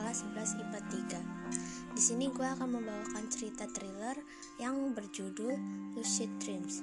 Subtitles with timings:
[0.00, 0.80] kelas 11 IPA
[1.92, 4.16] 3 Di sini gue akan membawakan cerita thriller
[4.56, 5.52] yang berjudul
[5.92, 6.80] Lucid Dreams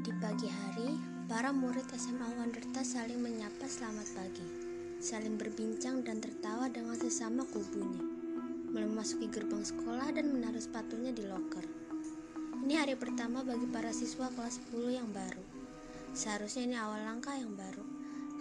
[0.00, 0.96] Di pagi hari,
[1.28, 4.48] para murid SMA Wanderta saling menyapa selamat pagi
[4.96, 8.16] Saling berbincang dan tertawa dengan sesama kubunya
[8.76, 11.85] memasuki gerbang sekolah dan menaruh sepatunya di loker.
[12.66, 15.38] Ini hari pertama bagi para siswa kelas 10 yang baru.
[16.18, 17.86] Seharusnya ini awal langkah yang baru.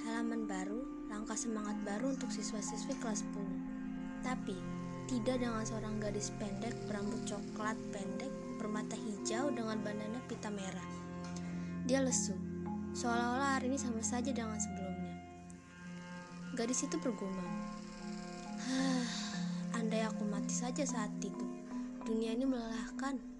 [0.01, 0.81] Halaman baru,
[1.13, 4.25] langkah semangat baru untuk siswa-siswi kelas 10.
[4.25, 4.57] Tapi,
[5.05, 10.89] tidak dengan seorang gadis pendek berambut coklat pendek bermata hijau dengan bandana pita merah.
[11.85, 12.33] Dia lesu,
[12.97, 15.21] seolah-olah hari ini sama saja dengan sebelumnya.
[16.57, 17.53] Gadis itu bergumam,
[19.77, 21.45] Andai aku mati saja saat itu,
[22.09, 23.34] dunia ini melelahkan.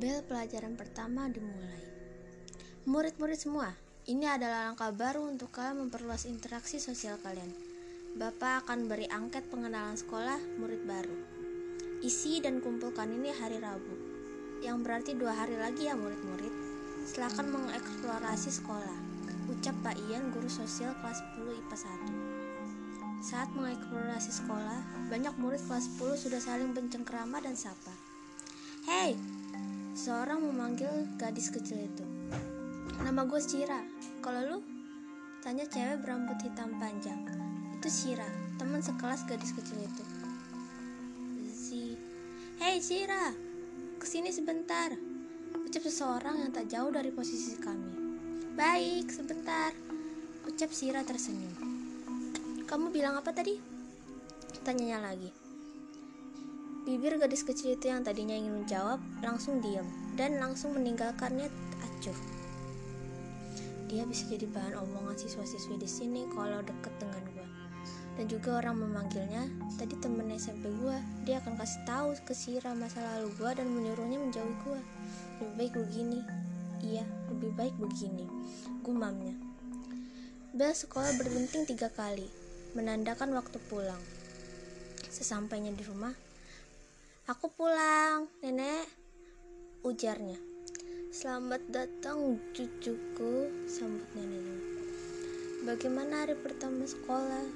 [0.00, 1.84] Bel pelajaran pertama dimulai.
[2.88, 3.68] Murid-murid semua,
[4.08, 7.52] ini adalah langkah baru untuk kalian memperluas interaksi sosial kalian.
[8.16, 11.12] Bapak akan beri angket pengenalan sekolah murid baru.
[12.00, 13.92] Isi dan kumpulkan ini hari Rabu,
[14.64, 16.54] yang berarti dua hari lagi ya murid-murid.
[17.04, 18.98] Silakan mengeksplorasi sekolah.
[19.52, 23.20] Ucap Pak Ian, guru sosial kelas 10 IPA 1.
[23.20, 24.80] Saat mengeksplorasi sekolah,
[25.12, 27.92] banyak murid kelas 10 sudah saling bencengkrama dan sapa.
[28.88, 29.12] Hei,
[29.94, 30.88] seorang memanggil
[31.18, 32.04] gadis kecil itu.
[33.00, 33.80] Nama gue Sira.
[34.20, 34.58] Kalau lu?
[35.40, 37.24] Tanya cewek berambut hitam panjang.
[37.80, 38.28] Itu Sira,
[38.60, 40.04] teman sekelas gadis kecil itu.
[41.48, 41.96] Si,
[42.60, 43.32] Hei Sira,
[43.96, 44.92] ke sini sebentar.
[45.56, 47.96] Ucap seseorang yang tak jauh dari posisi kami.
[48.52, 49.72] Baik, sebentar.
[50.44, 51.56] Ucap Sira tersenyum.
[52.68, 53.56] Kamu bilang apa tadi?
[54.60, 55.39] Tanyanya lagi.
[56.90, 59.86] Bibir gadis kecil itu yang tadinya ingin menjawab langsung diam
[60.18, 61.46] dan langsung meninggalkannya
[61.86, 62.18] acuh.
[63.86, 67.46] Dia bisa jadi bahan omongan siswa-siswi di sini kalau deket dengan gue.
[68.18, 69.46] Dan juga orang memanggilnya,
[69.78, 74.18] tadi temen SMP gue, dia akan kasih tahu ke Sira masa lalu gue dan menyuruhnya
[74.18, 74.80] menjauhi gue.
[75.38, 76.20] Lebih baik begini.
[76.82, 78.26] Iya, lebih baik begini.
[78.82, 79.38] Gumamnya.
[80.58, 82.26] Bel sekolah berdenting tiga kali
[82.74, 84.02] menandakan waktu pulang.
[85.06, 86.10] Sesampainya di rumah,
[87.30, 88.90] "Aku pulang, Nenek,"
[89.86, 90.34] ujarnya.
[91.14, 94.58] "Selamat datang, cucuku," sambut neneknya.
[95.62, 97.46] "Bagaimana hari pertama sekolah?"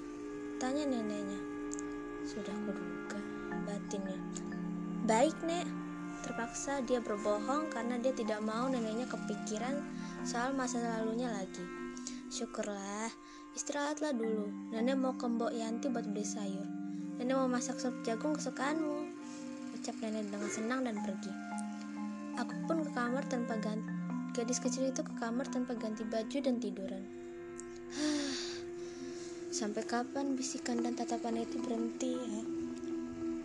[0.62, 1.42] tanya neneknya.
[2.22, 3.18] Sudah kuduga
[3.66, 4.14] batinnya.
[5.10, 5.66] "Baik, Nek."
[6.22, 9.82] Terpaksa dia berbohong karena dia tidak mau neneknya kepikiran
[10.22, 11.66] soal masa lalunya lagi.
[12.30, 13.10] Syukurlah,
[13.58, 14.54] Istirahatlah dulu.
[14.70, 16.66] Nenek mau ke Mbok Yanti buat beli sayur.
[17.18, 19.03] Nenek mau masak sup jagung kesukaanmu.
[19.84, 21.28] Ucap nenek dengan senang dan pergi.
[22.40, 23.92] Aku pun ke kamar tanpa ganti.
[24.32, 27.04] Gadis kecil itu ke kamar tanpa ganti baju dan tiduran.
[29.60, 32.42] Sampai kapan bisikan dan tatapan itu berhenti ya?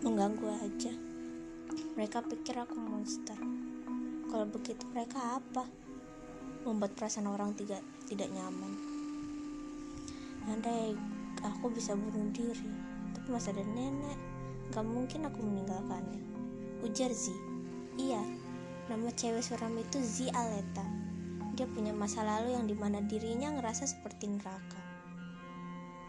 [0.00, 0.96] Mengganggu aja.
[2.00, 3.36] Mereka pikir aku monster.
[4.32, 5.68] Kalau begitu mereka apa?
[6.64, 8.90] Membuat perasaan orang tidak tidak nyaman
[10.48, 10.96] andai
[11.44, 12.70] aku bisa bunuh diri
[13.12, 14.18] tapi masa ada nenek
[14.72, 16.29] gak mungkin aku meninggalkannya
[16.80, 17.32] ujar Z
[18.00, 18.24] iya
[18.90, 20.82] nama cewek suram itu Z Aleta.
[21.54, 24.82] Dia punya masa lalu yang di mana dirinya ngerasa seperti neraka.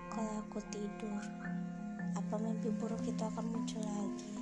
[0.10, 1.22] Kalau aku tidur
[2.18, 4.34] apa mimpi buruk itu akan muncul lagi?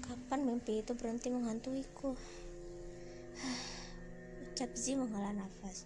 [0.00, 2.16] Kapan mimpi itu berhenti menghantuiku?
[4.48, 5.84] Ucap Z menghela nafas.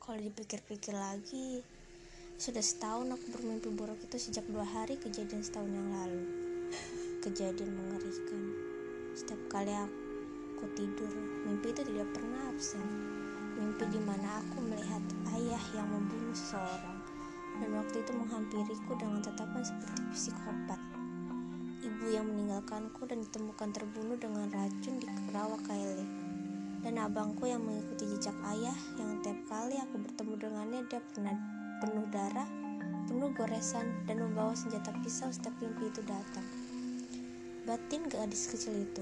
[0.00, 1.60] Kalau dipikir-pikir lagi,
[2.40, 6.24] sudah setahun aku bermimpi buruk itu sejak dua hari kejadian setahun yang lalu.
[7.24, 8.52] Kejadian mengerikan.
[9.16, 11.08] Setiap kali aku tidur,
[11.48, 12.84] mimpi itu tidak pernah absen.
[13.56, 15.00] Mimpi di mana aku melihat
[15.32, 17.00] ayah yang membunuh seseorang
[17.64, 20.80] dan waktu itu menghampiriku dengan tatapan seperti psikopat.
[21.80, 26.04] Ibu yang meninggalkanku dan ditemukan terbunuh dengan racun di rawa Kaili
[26.84, 31.32] dan abangku yang mengikuti jejak ayah yang tiap kali aku bertemu dengannya dia pernah
[31.80, 32.48] penuh darah,
[33.08, 36.44] penuh goresan dan membawa senjata pisau setiap mimpi itu datang.
[37.64, 39.00] Batin gadis kecil itu.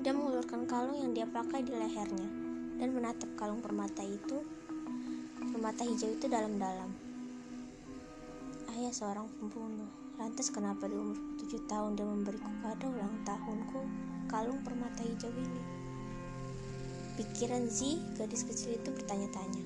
[0.00, 2.30] dia mengulurkan kalung yang dia pakai di lehernya
[2.78, 4.38] dan menatap kalung permata itu,
[5.50, 6.94] permata hijau itu dalam-dalam.
[8.70, 9.90] Ayah seorang pembunuh.
[10.14, 13.82] Lantas kenapa di umur 7 tahun dia memberiku kado ulang tahunku
[14.30, 15.62] kalung permata hijau ini.
[17.18, 19.64] Pikiran Z, gadis kecil itu bertanya-tanya.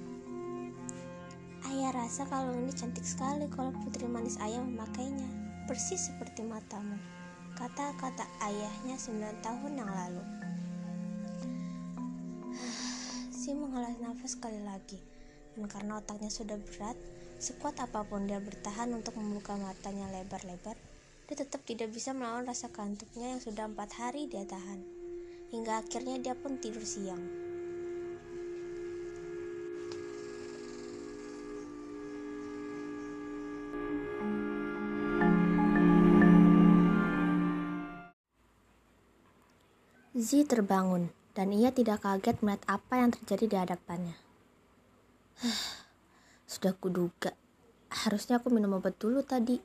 [1.69, 5.44] Ayah rasa kalung ini cantik sekali kalau putri manis ayah memakainya.
[5.65, 7.01] Persis seperti matamu.
[7.57, 10.25] Kata-kata ayahnya sembilan tahun yang lalu.
[13.45, 14.97] Si menghela nafas sekali lagi,
[15.53, 16.97] dan karena otaknya sudah berat,
[17.37, 20.81] sekuat apa pun dia bertahan untuk membuka matanya lebar-lebar,
[21.29, 24.81] dia tetap tidak bisa melawan rasa kantuknya yang sudah empat hari dia tahan.
[25.53, 27.44] Hingga akhirnya dia pun tidur siang.
[40.15, 44.15] Z terbangun, dan ia tidak kaget melihat apa yang terjadi di hadapannya.
[46.55, 47.35] Sudah kuduga,
[47.91, 49.59] harusnya aku minum obat dulu tadi.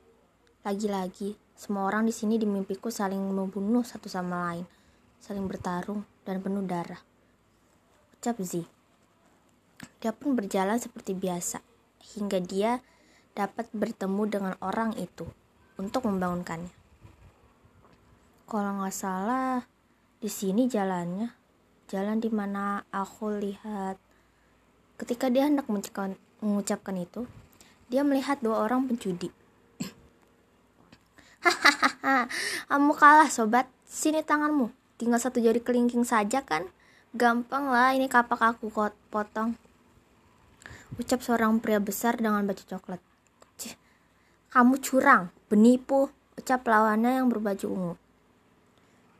[0.65, 4.65] Lagi-lagi, semua orang di sini di mimpiku saling membunuh satu sama lain,
[5.21, 7.05] saling bertarung dan penuh darah.
[8.17, 8.65] Ucap Z.
[10.01, 11.61] Dia pun berjalan seperti biasa,
[12.17, 12.81] hingga dia
[13.37, 15.29] dapat bertemu dengan orang itu
[15.77, 16.73] untuk membangunkannya.
[18.49, 19.61] Kalau nggak salah,
[20.19, 21.31] di sini jalannya,
[21.87, 23.95] jalan di mana aku lihat.
[24.99, 25.71] Ketika dia hendak
[26.43, 27.23] mengucapkan itu,
[27.87, 29.31] dia melihat dua orang pencudi.
[31.47, 32.27] Hahaha,
[32.67, 33.71] kamu kalah sobat.
[33.87, 34.75] Sini tanganmu.
[34.99, 36.67] Tinggal satu jari kelingking saja kan?
[37.15, 38.67] Gampang lah, ini kapak aku
[39.07, 39.55] potong.
[40.99, 42.99] Ucap seorang pria besar dengan baju coklat.
[43.55, 43.71] Cih,
[44.51, 47.95] kamu curang, benipu, ucap lawannya yang berbaju ungu.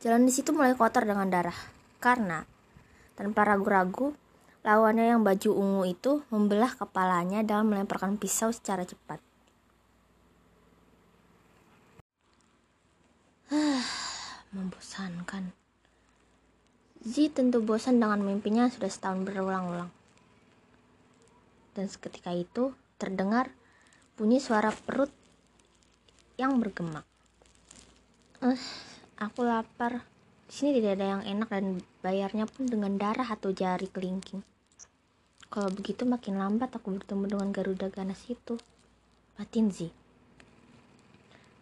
[0.00, 1.56] Jalan di situ mulai kotor dengan darah.
[2.00, 2.40] Karena
[3.12, 4.16] tanpa ragu-ragu,
[4.64, 9.20] lawannya yang baju ungu itu membelah kepalanya dalam melemparkan pisau secara cepat.
[14.56, 15.52] Membosankan.
[17.04, 19.92] Zi tentu bosan dengan mimpinya sudah setahun berulang-ulang.
[21.76, 23.52] Dan seketika itu terdengar
[24.16, 25.12] bunyi suara perut
[26.40, 27.04] yang bergema.
[28.40, 28.56] Uh,
[29.20, 30.00] Aku lapar.
[30.48, 34.40] Di sini tidak ada yang enak dan bayarnya pun dengan darah atau jari kelingking.
[35.52, 38.56] Kalau begitu makin lambat aku bertemu dengan Garuda Ganas itu.
[39.36, 39.92] Batin Zi.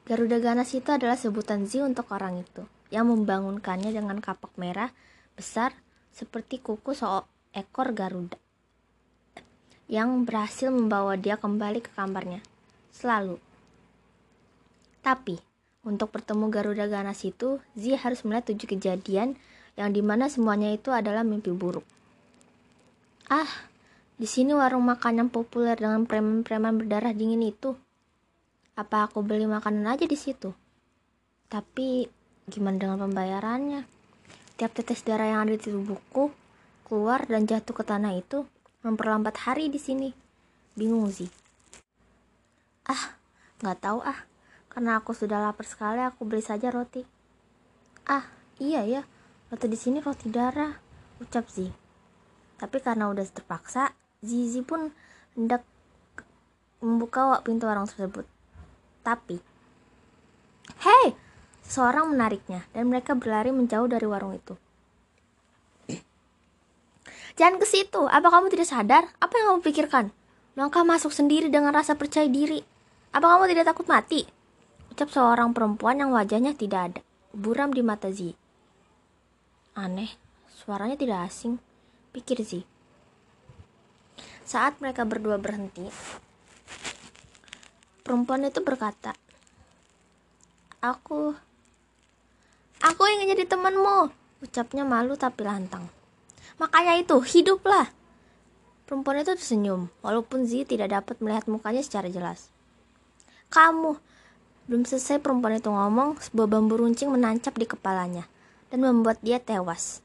[0.06, 2.62] Garuda Ganas itu adalah sebutan Zi untuk orang itu,
[2.94, 4.94] yang membangunkannya dengan kapak merah
[5.34, 5.74] besar
[6.14, 8.38] seperti kuku seekor Garuda.
[9.90, 12.38] Yang berhasil membawa dia kembali ke kamarnya.
[12.94, 13.42] Selalu.
[15.02, 15.47] Tapi,
[15.88, 19.40] untuk bertemu Garuda Ganas itu, Zi harus melihat tujuh kejadian
[19.80, 21.86] yang di mana semuanya itu adalah mimpi buruk.
[23.32, 23.48] Ah,
[24.20, 27.72] di sini warung makan yang populer dengan preman-preman berdarah dingin itu.
[28.76, 30.52] Apa aku beli makanan aja di situ?
[31.48, 32.04] Tapi
[32.44, 33.88] gimana dengan pembayarannya?
[34.60, 36.28] Tiap tetes darah yang ada di tubuhku
[36.84, 38.44] keluar dan jatuh ke tanah itu
[38.84, 40.12] memperlambat hari di sini.
[40.76, 41.32] Bingung sih.
[42.84, 43.16] Ah,
[43.64, 44.27] nggak tahu ah.
[44.78, 47.02] Karena aku sudah lapar sekali, aku beli saja roti.
[48.06, 48.22] Ah,
[48.62, 49.02] iya ya,
[49.50, 50.70] roti di sini roti darah,
[51.18, 51.66] ucap Zi.
[52.62, 53.90] Tapi karena udah terpaksa,
[54.22, 54.94] Zizi pun
[55.34, 55.66] hendak
[56.78, 58.22] membuka pintu warung tersebut.
[59.02, 59.42] Tapi,
[60.86, 61.10] hei,
[61.66, 64.54] seseorang menariknya dan mereka berlari menjauh dari warung itu.
[67.34, 68.06] Jangan ke situ.
[68.06, 69.10] Apa kamu tidak sadar?
[69.18, 70.14] Apa yang kamu pikirkan?
[70.54, 72.62] Langkah masuk sendiri dengan rasa percaya diri.
[73.10, 74.37] Apa kamu tidak takut mati?
[74.98, 77.00] Ucap seorang perempuan yang wajahnya tidak ada,
[77.30, 78.34] buram di mata Zi.
[79.78, 80.10] Aneh,
[80.50, 81.62] suaranya tidak asing,
[82.10, 82.66] pikir Zi.
[84.42, 85.86] Saat mereka berdua berhenti,
[88.02, 89.14] perempuan itu berkata,
[90.82, 91.30] Aku,
[92.82, 94.10] aku ingin jadi temanmu,
[94.42, 95.86] ucapnya malu tapi lantang.
[96.58, 97.86] Makanya itu, hiduplah.
[98.82, 102.50] Perempuan itu tersenyum, walaupun Zi tidak dapat melihat mukanya secara jelas.
[103.46, 104.17] Kamu,
[104.68, 108.28] belum selesai perempuan itu ngomong, sebuah bambu runcing menancap di kepalanya
[108.68, 110.04] dan membuat dia tewas.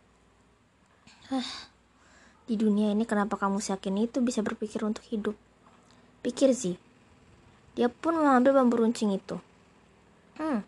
[2.48, 5.36] di dunia ini kenapa kamu yakin itu bisa berpikir untuk hidup?
[6.24, 6.80] Pikir Zi.
[7.76, 9.36] Dia pun mengambil bambu runcing itu.
[10.40, 10.64] Hmm,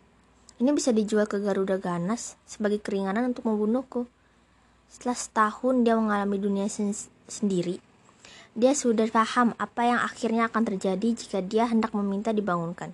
[0.60, 4.04] ini bisa dijual ke Garuda Ganas sebagai keringanan untuk membunuhku.
[4.92, 6.92] Setelah setahun dia mengalami dunia sen
[7.26, 7.80] sendiri,
[8.52, 12.92] dia sudah paham apa yang akhirnya akan terjadi jika dia hendak meminta dibangunkan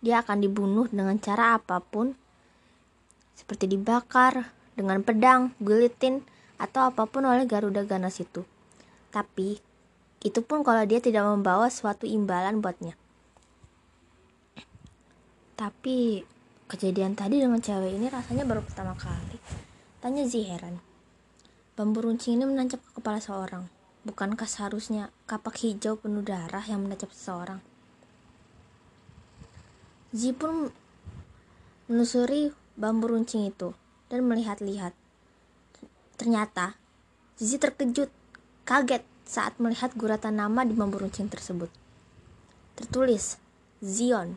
[0.00, 2.16] dia akan dibunuh dengan cara apa pun,
[3.36, 6.24] seperti dibakar, dengan pedang, gulitin,
[6.56, 8.44] atau apa pun oleh Garuda Ganas itu.
[9.12, 9.60] Tapi,
[10.20, 12.96] itu pun kalau dia tidak membawa suatu imbalan buatnya.
[15.56, 16.24] Tapi,
[16.68, 19.36] kejadian tadi dengan cewek ini rasanya baru pertama kali.
[20.00, 20.80] Tanya Zi heran.
[21.76, 23.68] Bambu runcing ini menancap ke kepala seorang.
[24.04, 27.60] Bukankah seharusnya kapak hijau penuh darah yang menancap seseorang?
[30.10, 30.66] Zi pun
[31.86, 33.70] menelusuri bambu runcing itu
[34.10, 34.90] dan melihat-lihat.
[36.18, 36.74] Ternyata
[37.40, 38.12] Zizi terkejut,
[38.68, 41.72] kaget saat melihat guratan nama di bambu runcing tersebut.
[42.76, 43.40] Tertulis
[43.80, 44.36] Zion.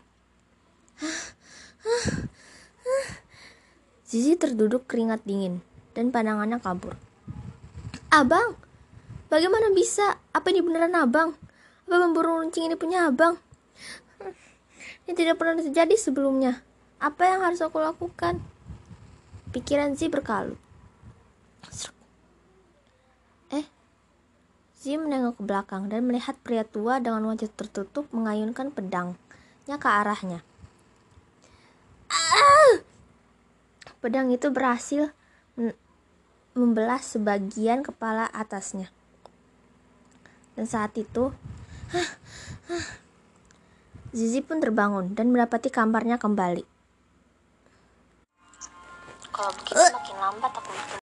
[4.07, 5.59] Zizi terduduk keringat dingin
[5.91, 6.95] dan pandangannya kabur.
[8.07, 8.55] Abang,
[9.27, 10.15] bagaimana bisa?
[10.31, 11.35] Apa ini beneran abang?
[11.91, 13.35] Apa bambu runcing ini punya abang?
[15.03, 16.63] Ini tidak pernah terjadi sebelumnya.
[17.03, 18.39] Apa yang harus aku lakukan?
[19.51, 20.55] Pikiran Zi berkalut.
[23.51, 23.67] Eh,
[24.79, 30.39] Zi menengok ke belakang dan melihat pria tua dengan wajah tertutup mengayunkan pedangnya ke arahnya.
[32.07, 32.79] Ah!
[33.99, 35.11] Pedang itu berhasil
[36.53, 38.89] membelah sebagian kepala atasnya.
[40.53, 41.33] Dan saat itu,
[44.13, 46.61] Zizi pun terbangun dan mendapati kamarnya kembali.
[49.33, 49.89] Kalau begitu uh.
[49.89, 51.01] makin lambat aku makin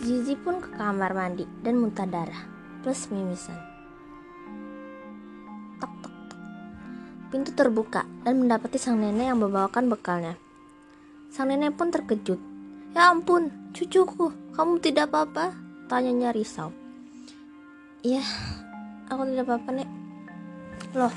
[0.00, 2.48] Zizi pun ke kamar mandi dan muntah darah
[2.80, 3.77] plus mimisan.
[7.28, 10.40] Pintu terbuka dan mendapati sang nenek yang membawakan bekalnya.
[11.28, 12.40] Sang nenek pun terkejut.
[12.96, 15.52] Ya ampun, cucuku, kamu tidak apa-apa?
[15.92, 16.72] Tanyanya risau.
[18.00, 18.24] Iya,
[19.12, 19.88] aku tidak apa-apa, Nek.
[20.96, 21.12] Loh,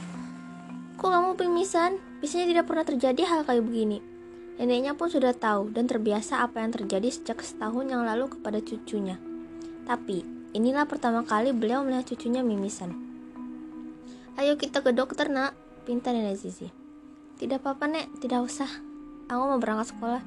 [1.00, 1.96] kok kamu pingsan?
[2.20, 4.04] Biasanya tidak pernah terjadi hal kayak begini.
[4.60, 9.16] Neneknya pun sudah tahu dan terbiasa apa yang terjadi sejak setahun yang lalu kepada cucunya.
[9.88, 12.94] Tapi, inilah pertama kali beliau melihat cucunya mimisan.
[14.36, 16.70] Ayo kita ke dokter, nak, pinta Nenek Zizi.
[17.42, 18.70] Tidak apa-apa, Nek, tidak usah.
[19.26, 20.22] Aku mau berangkat sekolah.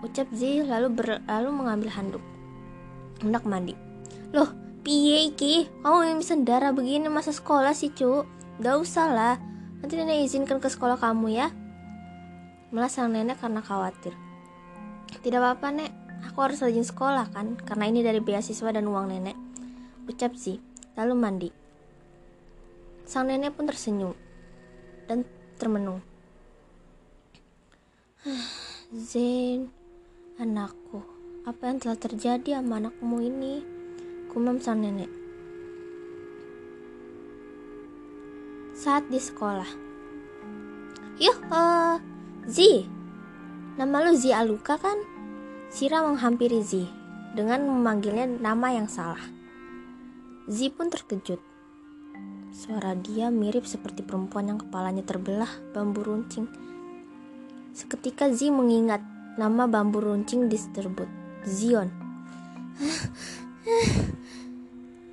[0.00, 2.24] Ucap Zi lalu berlalu mengambil handuk.
[3.20, 3.76] Hendak mandi.
[4.32, 4.48] Loh,
[4.80, 5.68] piye iki?
[5.84, 8.24] Kamu mimisan darah begini masa sekolah sih, Cuk?
[8.64, 9.36] Gak usah lah.
[9.84, 11.52] Nanti nenek izinkan ke sekolah kamu ya.
[12.72, 14.16] Malah sang nenek karena khawatir.
[15.20, 15.92] Tidak apa-apa, Nek.
[16.32, 19.36] Aku harus rajin sekolah kan, karena ini dari beasiswa dan uang nenek.
[20.10, 20.58] Ucap Zi,
[20.98, 21.50] lalu mandi.
[23.06, 24.27] Sang nenek pun tersenyum
[25.08, 25.24] dan
[25.56, 26.04] termenung.
[28.92, 29.72] Zain,
[30.38, 31.02] Anakku,
[31.48, 33.64] apa yang telah terjadi sama anakmu ini?
[34.28, 35.10] Kumam sang nenek.
[38.78, 39.66] Saat di sekolah.
[41.18, 41.98] Yuh, uh,
[42.46, 42.86] Zi.
[43.74, 45.02] Nama lu Zi Aluka kan?
[45.72, 46.86] Sira menghampiri Zi
[47.34, 49.20] dengan memanggilnya nama yang salah.
[50.46, 51.47] Zi pun terkejut.
[52.58, 56.50] Suara dia mirip seperti perempuan yang kepalanya terbelah bambu runcing.
[57.70, 58.98] Seketika Zi mengingat
[59.38, 61.06] Nama bambu runcing diserbut.
[61.46, 61.86] Zion.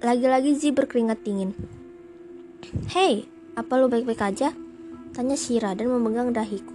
[0.01, 1.53] Lagi-lagi Zi berkeringat dingin.
[2.89, 4.49] Hei, apa lu baik-baik aja?
[5.13, 6.73] Tanya Shira dan memegang dahiku.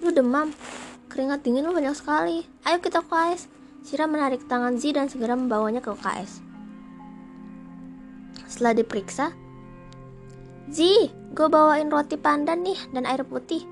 [0.00, 0.56] lu demam.
[1.12, 2.48] Keringat dingin lu banyak sekali.
[2.64, 3.52] Ayo kita ke KS.
[3.84, 6.49] Shira menarik tangan Zi dan segera membawanya ke KS.
[8.50, 9.30] Setelah diperiksa,
[10.70, 13.62] Zi, gue bawain roti pandan nih dan air putih.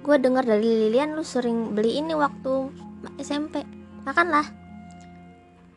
[0.00, 2.72] Gue dengar dari Lilian lu sering beli ini waktu
[3.20, 3.60] SMP.
[4.08, 4.48] Makanlah.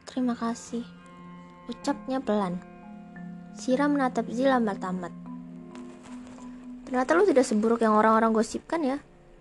[0.08, 0.84] Terima kasih.
[1.68, 2.60] Ucapnya pelan.
[3.56, 5.14] Sira menatap Zi lambat tamat.
[6.88, 8.98] Ternyata lu tidak seburuk yang orang-orang gosipkan ya.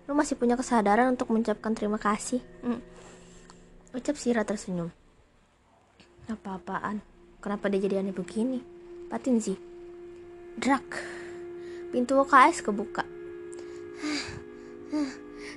[0.06, 2.42] Lu masih punya kesadaran untuk mengucapkan terima kasih.
[2.66, 2.83] Hmm.
[3.94, 4.90] Ucap Sira tersenyum.
[6.30, 6.99] Apa-apaan?
[7.42, 8.73] Kenapa dia jadi aneh begini?
[9.08, 9.54] Patin Zi.
[10.56, 10.87] Drak.
[11.92, 13.04] Pintu UKS kebuka.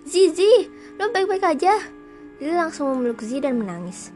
[0.08, 1.74] Zizi, lu baik-baik aja?
[2.39, 4.13] Lili langsung memeluk Zi dan menangis.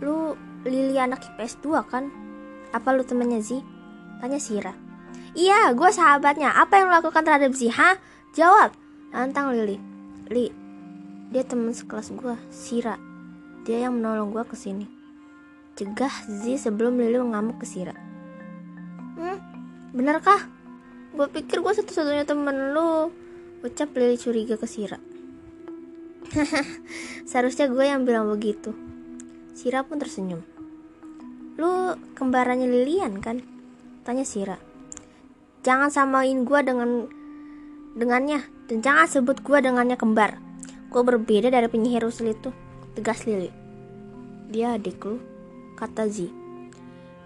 [0.00, 2.10] Lu Lili anak IPS 2 kan?
[2.74, 3.60] Apa lu temannya Zi?
[4.18, 4.72] Tanya Sira.
[5.36, 6.56] Iya, gue sahabatnya.
[6.56, 7.68] Apa yang lu lakukan terhadap Zi?
[7.70, 8.00] Hah?
[8.32, 8.72] Jawab.
[9.12, 9.78] Nantang Lili.
[10.32, 10.50] Li,
[11.30, 12.98] dia teman sekelas gue, Sira.
[13.66, 14.86] Dia yang menolong gue ke sini.
[15.76, 17.92] Cegah Zi sebelum Lili mengamuk ke Sira.
[19.16, 19.40] Hmm,
[19.96, 20.56] benarkah?
[21.16, 23.08] gue pikir gue satu-satunya temen lu.
[23.64, 25.00] Ucap Lili curiga ke Sira.
[27.30, 28.76] Seharusnya gue yang bilang begitu.
[29.56, 30.44] Sira pun tersenyum.
[31.56, 33.40] Lu kembarannya Lilian kan?
[34.04, 34.60] Tanya Sira.
[35.64, 37.08] Jangan samain gue dengan
[37.96, 38.44] dengannya.
[38.68, 40.36] Dan jangan sebut gue dengannya kembar.
[40.92, 42.52] Gue berbeda dari penyihir usil itu.
[42.92, 43.48] Tegas Lili.
[44.52, 45.16] Dia adik lu
[45.80, 46.45] kata Zi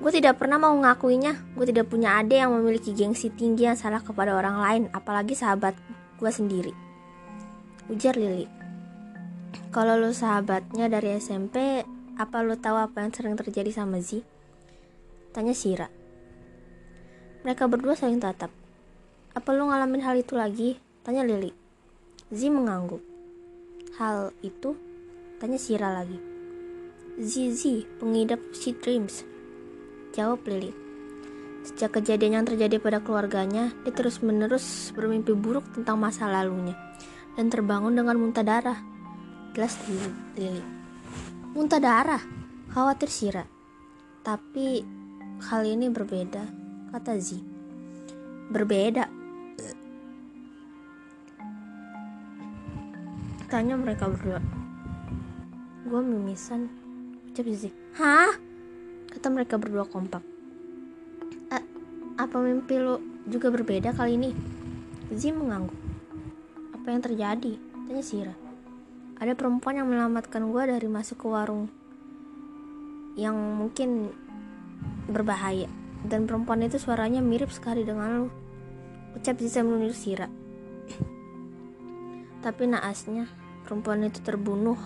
[0.00, 1.52] Gue tidak pernah mau ngakuinya.
[1.52, 6.00] Gue tidak punya adik yang memiliki gengsi tinggi yang salah kepada orang lain, apalagi sahabatku.
[6.20, 6.76] Gua sendiri.
[7.88, 8.44] Ujar Lili.
[9.72, 11.80] Kalau lu sahabatnya dari SMP,
[12.20, 14.20] apa lu tahu apa yang sering terjadi sama Z?
[15.32, 15.88] Tanya Sira.
[17.40, 18.52] Mereka berdua saling tatap.
[19.32, 20.76] Apa lu ngalamin hal itu lagi?
[21.00, 21.56] Tanya Lili.
[22.28, 23.00] Z mengangguk.
[23.96, 24.76] Hal itu?
[25.40, 26.20] Tanya Sira lagi.
[27.16, 29.24] Zizi, pengidap lucid dreams.
[30.10, 30.72] Jawab Lili.
[31.60, 36.74] Sejak kejadian yang terjadi pada keluarganya, dia terus-menerus bermimpi buruk tentang masa lalunya
[37.36, 38.80] dan terbangun dengan muntah darah.
[39.54, 39.76] Jelas
[40.34, 40.62] Lili.
[41.54, 42.22] Muntah darah?
[42.70, 43.44] Khawatir Sira.
[44.22, 44.82] Tapi
[45.50, 46.42] hal ini berbeda,
[46.94, 47.38] kata Z.
[48.50, 49.20] Berbeda,
[53.50, 54.38] Tanya mereka berdua.
[55.82, 56.70] Gue mimisan.
[57.26, 57.74] Ucap Zizi.
[57.98, 58.49] Hah?
[59.10, 60.22] Kata mereka berdua kompak.
[61.50, 61.58] A
[62.14, 64.30] apa mimpi lo juga berbeda kali ini?
[65.10, 65.74] Zizi mengangguk.
[66.78, 67.52] Apa yang terjadi?
[67.90, 68.34] Tanya Sira.
[69.18, 71.66] Ada perempuan yang menyelamatkan gue dari masuk ke warung
[73.18, 74.14] yang mungkin
[75.10, 75.66] berbahaya.
[76.06, 78.28] Dan perempuan itu suaranya mirip sekali dengan lo.
[79.18, 80.30] Ucap Zizi menunjuk Sira.
[82.40, 83.28] Tapi naasnya,
[83.66, 84.78] perempuan itu terbunuh,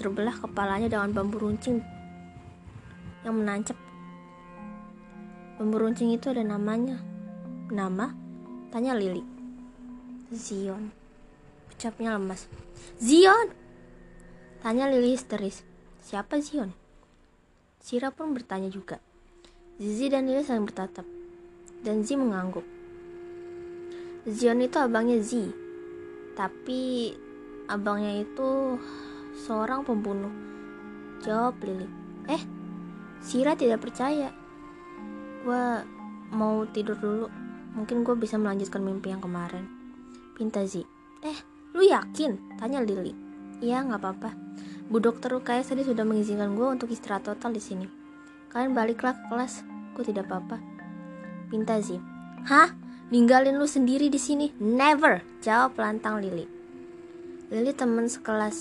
[0.00, 1.99] terbelah kepalanya dengan bambu runcing
[3.26, 3.76] yang menancap.
[5.58, 7.00] Bambu runcing itu ada namanya.
[7.68, 8.12] Nama?
[8.72, 9.22] Tanya Lili.
[10.32, 10.92] Zion.
[11.70, 12.48] Ucapnya lemas.
[12.96, 13.52] Zion!
[14.64, 15.64] Tanya Lili histeris.
[16.00, 16.72] Siapa Zion?
[17.80, 19.00] Sira pun bertanya juga.
[19.80, 21.04] Zizi dan Lili saling bertatap.
[21.80, 22.64] Dan Zi mengangguk.
[24.28, 25.70] Zion itu abangnya Zi
[26.40, 27.12] tapi
[27.68, 28.80] abangnya itu
[29.44, 30.32] seorang pembunuh.
[31.20, 31.84] Jawab Lili.
[32.32, 32.42] Eh,
[33.20, 34.32] Sira tidak percaya.
[35.44, 35.64] Gue
[36.32, 37.26] mau tidur dulu.
[37.76, 39.68] Mungkin gue bisa melanjutkan mimpi yang kemarin.
[40.34, 40.82] Pinta Zi.
[41.22, 41.38] Eh,
[41.76, 42.58] lu yakin?
[42.58, 43.12] Tanya Lili.
[43.60, 44.30] Iya, nggak apa-apa.
[44.90, 47.86] Bu dokter UKS tadi sudah mengizinkan gue untuk istirahat total di sini.
[48.50, 49.62] Kalian baliklah ke kelas.
[49.94, 50.58] Gue tidak apa-apa.
[51.52, 52.00] Pinta Zi.
[52.48, 52.72] Hah?
[53.10, 54.54] Ninggalin lu sendiri di sini?
[54.62, 56.46] Never, jawab lantang Lili.
[57.50, 58.54] Lili teman sekelas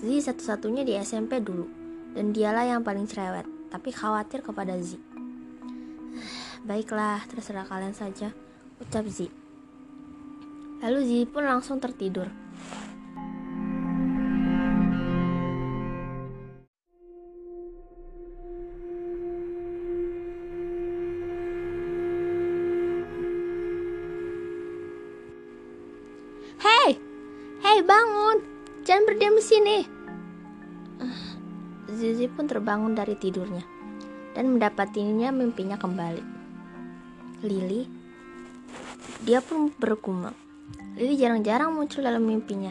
[0.00, 1.68] Z satu-satunya di SMP dulu,
[2.16, 4.96] dan dialah yang paling cerewet, tapi khawatir kepada Z.
[6.64, 8.32] Baiklah, terserah kalian saja,
[8.80, 9.28] ucap Z.
[10.84, 12.28] Lalu Z pun langsung tertidur.
[26.58, 26.98] Hei,
[27.62, 28.42] hei bangun,
[28.82, 29.97] jangan berdiam di sini.
[31.98, 33.66] Zizi pun terbangun dari tidurnya
[34.38, 36.22] dan mendapatinya mimpinya kembali.
[37.42, 37.82] Lili,
[39.26, 40.34] dia pun bergumam.
[40.94, 42.70] Lili jarang-jarang muncul dalam mimpinya,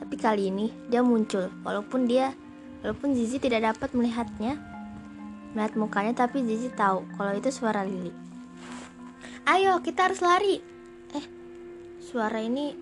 [0.00, 2.32] tapi kali ini dia muncul walaupun dia,
[2.80, 4.56] walaupun Zizi tidak dapat melihatnya,
[5.52, 8.12] melihat mukanya, tapi Zizi tahu kalau itu suara Lili.
[9.44, 10.56] Ayo, kita harus lari.
[11.12, 11.24] Eh,
[12.00, 12.72] suara ini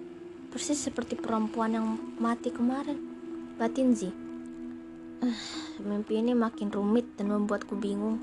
[0.47, 1.87] persis seperti perempuan yang
[2.23, 2.95] mati kemarin.
[3.59, 4.22] Batin Zi.
[5.87, 8.19] Mimpi ini makin rumit dan membuatku bingung.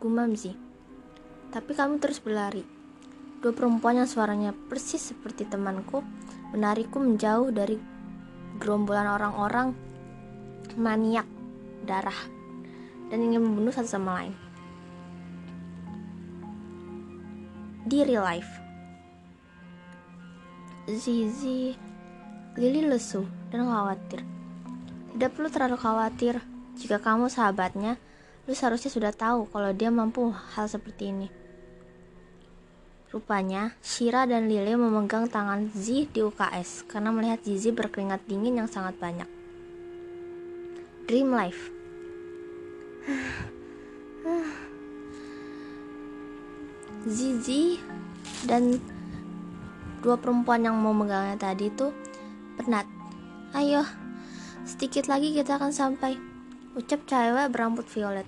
[0.00, 0.56] Gumam Zi.
[1.52, 2.64] Tapi kami terus berlari.
[3.40, 6.00] Dua perempuan yang suaranya persis seperti temanku
[6.52, 7.76] menarikku menjauh dari
[8.60, 9.72] gerombolan orang-orang
[10.76, 11.24] maniak
[11.88, 12.16] darah
[13.08, 14.34] dan ingin membunuh satu sama lain.
[17.84, 18.52] Di real life,
[20.86, 21.74] Zizi,
[22.60, 24.39] Lili lesu dan khawatir.
[25.14, 26.40] Tidak perlu terlalu khawatir.
[26.78, 27.98] Jika kamu sahabatnya,
[28.46, 31.28] lu seharusnya sudah tahu kalau dia mampu hal seperti ini.
[33.10, 38.70] Rupanya, Shira dan Lili memegang tangan Zi di UKS karena melihat Zizi berkeringat dingin yang
[38.70, 39.26] sangat banyak.
[41.10, 41.74] Dream life.
[47.18, 47.82] Zizi
[48.46, 48.78] dan
[50.06, 51.90] dua perempuan yang mau megangnya tadi tuh
[52.62, 52.86] penat.
[53.58, 53.82] Ayo,
[54.64, 56.16] sedikit lagi kita akan sampai.
[56.76, 58.26] Ucap cewek berambut violet.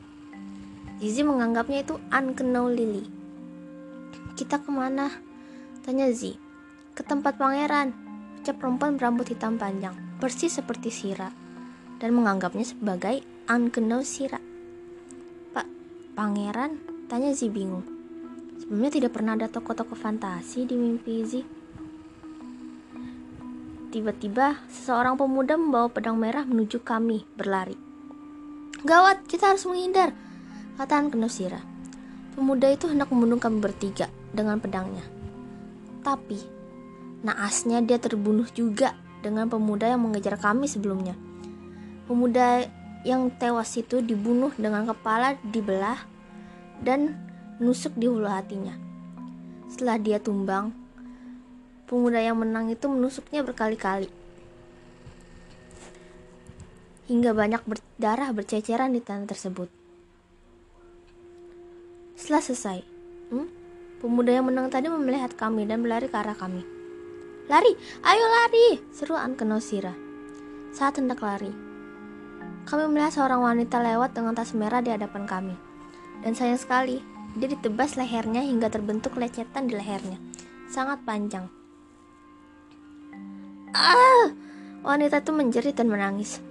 [1.03, 3.05] Zizi menganggapnya itu unknown Lily.
[4.39, 5.11] Kita ke mana?
[5.83, 6.39] Tanya Zi.
[6.95, 7.91] Ke tempat pangeran.
[8.43, 11.31] Ucap perempuan berambut hitam panjang, persis seperti Sira,
[12.03, 14.43] dan menganggapnya sebagai unknown Sira.
[15.55, 15.67] Pak,
[16.19, 16.79] pangeran?
[17.07, 17.87] Tanya Zi bingung.
[18.59, 21.62] Sebelumnya tidak pernah ada toko-toko fantasi di mimpi Zi.
[23.93, 27.77] Tiba-tiba, seseorang pemuda membawa pedang merah menuju kami, berlari.
[28.83, 30.17] Gawat, kita harus menghindar,
[30.81, 31.61] kata Ankenosira.
[32.33, 35.05] Pemuda itu hendak membunuh kami bertiga dengan pedangnya.
[36.01, 36.63] Tapi,
[37.23, 41.15] Naasnya dia terbunuh juga dengan pemuda yang mengejar kami sebelumnya.
[42.11, 42.67] Pemuda
[43.07, 46.03] yang tewas itu dibunuh dengan kepala dibelah
[46.83, 47.15] dan
[47.63, 48.75] nusuk di hulu hatinya.
[49.71, 50.75] Setelah dia tumbang,
[51.93, 54.09] pemuda yang menang itu menusuknya berkali-kali.
[57.13, 59.69] Hingga banyak berdarah berceceran di tanah tersebut.
[62.17, 62.79] Setelah selesai,
[63.29, 63.49] hmm,
[64.01, 66.65] pemuda yang menang tadi melihat kami dan berlari ke arah kami.
[67.53, 67.77] Lari,
[68.09, 69.93] ayo lari, seru Ankenosira.
[70.73, 71.53] Saat hendak lari,
[72.65, 75.57] kami melihat seorang wanita lewat dengan tas merah di hadapan kami.
[76.25, 77.05] Dan sayang sekali,
[77.37, 80.17] dia ditebas lehernya hingga terbentuk lecetan di lehernya.
[80.73, 81.53] Sangat panjang.
[83.73, 84.29] Ah!
[84.85, 86.45] Wanita itu menjerit dan menangis.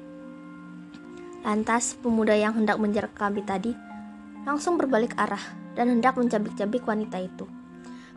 [1.46, 3.74] Lantas, pemuda yang hendak menjerat kami tadi
[4.42, 5.42] langsung berbalik arah
[5.78, 7.46] dan hendak mencabik-cabik wanita itu.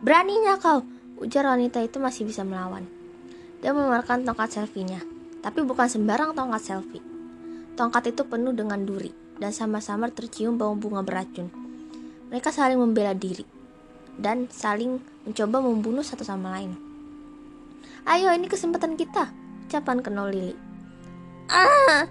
[0.01, 0.81] Beraninya kau,
[1.21, 2.85] ujar wanita itu masih bisa melawan.
[3.61, 5.01] Dia mengeluarkan tongkat selfie-nya,
[5.41, 7.01] tapi bukan sembarang tongkat selfie.
[7.77, 11.51] Tongkat itu penuh dengan duri dan sama-sama tercium bau bunga beracun.
[12.31, 13.45] Mereka saling membela diri
[14.15, 16.84] dan saling mencoba membunuh satu sama lain.
[18.05, 19.33] Ayo, ini kesempatan kita,
[19.65, 20.53] ucapan kenal Lili.
[21.49, 22.05] Ah!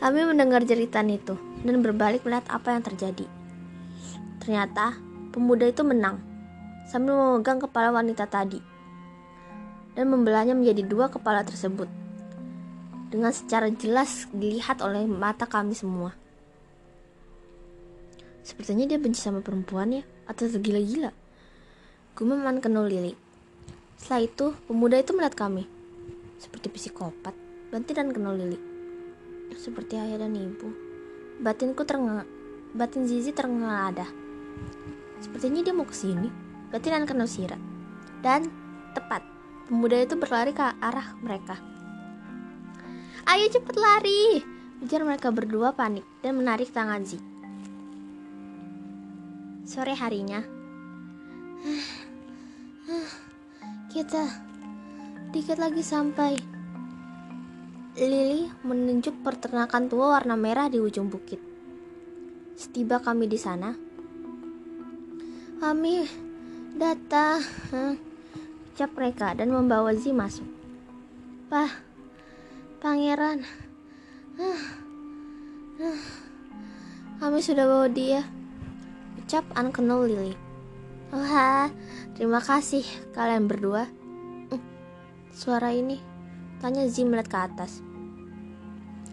[0.00, 1.36] Kami mendengar jeritan itu
[1.68, 3.28] dan berbalik melihat apa yang terjadi.
[4.40, 4.96] Ternyata
[5.36, 6.16] pemuda itu menang
[6.88, 8.56] sambil memegang kepala wanita tadi
[9.92, 11.92] dan membelahnya menjadi dua kepala tersebut.
[13.12, 16.16] Dengan secara jelas dilihat oleh mata kami semua.
[18.40, 21.12] Sepertinya dia benci sama perempuan ya, atau tergila-gila.
[22.16, 23.27] Gumeman kenal Lili.
[23.98, 25.68] Setelah itu, pemuda itu melihat kami.
[26.38, 27.34] Seperti psikopat,
[27.68, 28.78] Banti dan kenal Lili
[29.56, 30.70] seperti ayah dan ibu.
[31.42, 32.26] Batinku terengah,
[32.74, 34.06] batin Zizi ada.
[35.18, 36.30] Sepertinya dia mau ke sini.
[36.68, 37.56] Batin dan Kanosira.
[38.20, 38.50] Dan
[38.92, 39.24] tepat,
[39.70, 41.56] pemuda itu berlari ke arah mereka.
[43.28, 44.42] Ayo cepet lari!
[44.78, 47.18] Ujar mereka berdua panik dan menarik tangan Zi.
[49.68, 50.40] Sore harinya,
[53.88, 54.20] kita
[55.32, 56.36] dikit lagi sampai.
[57.98, 61.42] Lily menunjuk peternakan tua warna merah di ujung bukit.
[62.54, 63.74] Setiba kami di sana,
[65.58, 66.06] kami
[66.78, 67.42] datang,
[68.70, 70.46] ucap mereka dan membawa Zi masuk.
[71.50, 71.74] Pah,
[72.78, 73.42] pangeran,
[77.18, 78.22] kami sudah bawa dia,
[79.18, 80.47] ucap Unkenal Lily.
[81.08, 81.72] Wah,
[82.12, 82.84] terima kasih
[83.16, 83.88] kalian berdua.
[84.52, 84.60] Hmm,
[85.32, 85.96] suara ini,
[86.60, 87.80] tanya Zi melihat ke atas.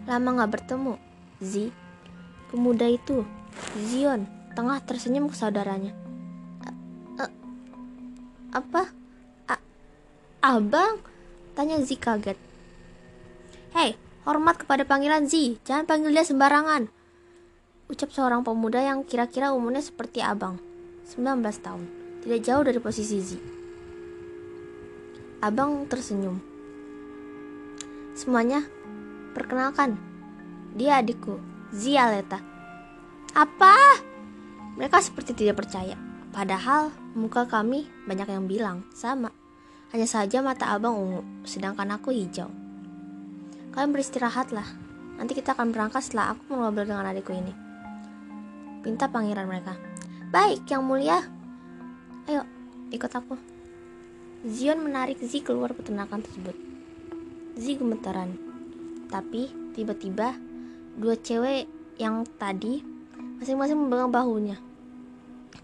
[0.04, 1.00] Lama gak bertemu,
[1.40, 1.72] Zi.
[2.52, 3.24] Pemuda itu,
[3.88, 5.96] Zion, tengah tersenyum ke saudaranya.
[7.16, 7.24] A
[8.52, 8.92] apa?
[9.48, 9.56] A
[10.44, 11.00] Abang?
[11.56, 12.36] Tanya Zi kaget.
[13.72, 13.96] Hei,
[14.28, 16.92] hormat kepada panggilan Zi, jangan panggil dia sembarangan.
[17.88, 20.60] Ucap seorang pemuda yang kira-kira umurnya seperti abang,
[21.06, 21.86] 19 tahun,
[22.26, 23.38] tidak jauh dari posisi Zi.
[25.38, 26.42] Abang tersenyum.
[28.16, 28.64] Semuanya
[29.36, 30.00] Perkenalkan,
[30.72, 31.36] dia adikku,
[31.68, 32.40] Zialeta.
[33.36, 34.00] Apa?
[34.80, 35.92] Mereka seperti tidak percaya.
[36.32, 39.28] Padahal muka kami banyak yang bilang sama.
[39.92, 42.48] Hanya saja mata abang ungu, sedangkan aku hijau.
[43.76, 44.64] Kalian beristirahatlah.
[45.20, 47.52] Nanti kita akan berangkat setelah aku mengobrol dengan adikku ini.
[48.80, 49.76] Pinta pangeran mereka.
[50.26, 51.22] Baik, yang mulia.
[52.26, 52.42] Ayo,
[52.90, 53.38] ikut aku.
[54.42, 56.56] Zion menarik Zi keluar peternakan tersebut.
[57.54, 58.34] Zi gemetaran.
[59.06, 59.46] Tapi
[59.78, 60.34] tiba-tiba
[60.98, 61.70] dua cewek
[62.02, 62.82] yang tadi
[63.38, 64.58] masing-masing memegang bahunya.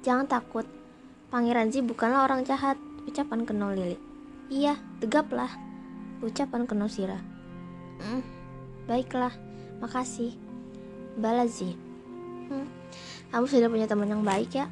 [0.06, 0.66] Jangan takut,
[1.32, 3.98] Pangeran Zi bukanlah orang jahat, ucapan kenal Lili.
[4.46, 5.50] Iya, tegaplah,
[6.22, 7.18] ucapan kenal Sira.
[7.98, 8.22] Hmm,
[8.86, 9.34] baiklah,
[9.82, 10.38] makasih.
[11.18, 11.76] Balazi.
[12.52, 12.68] Hmm,
[13.32, 14.68] kamu sudah punya teman yang baik ya?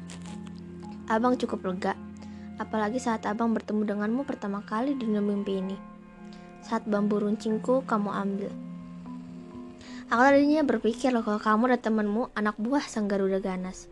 [1.09, 1.97] Abang cukup lega,
[2.61, 5.73] apalagi saat abang bertemu denganmu pertama kali di dunia mimpi ini.
[6.61, 8.53] Saat bambu runcingku kamu ambil.
[10.13, 13.89] Aku tadinya berpikir loh kalau kamu dan temanmu anak buah sang Garuda Ganas.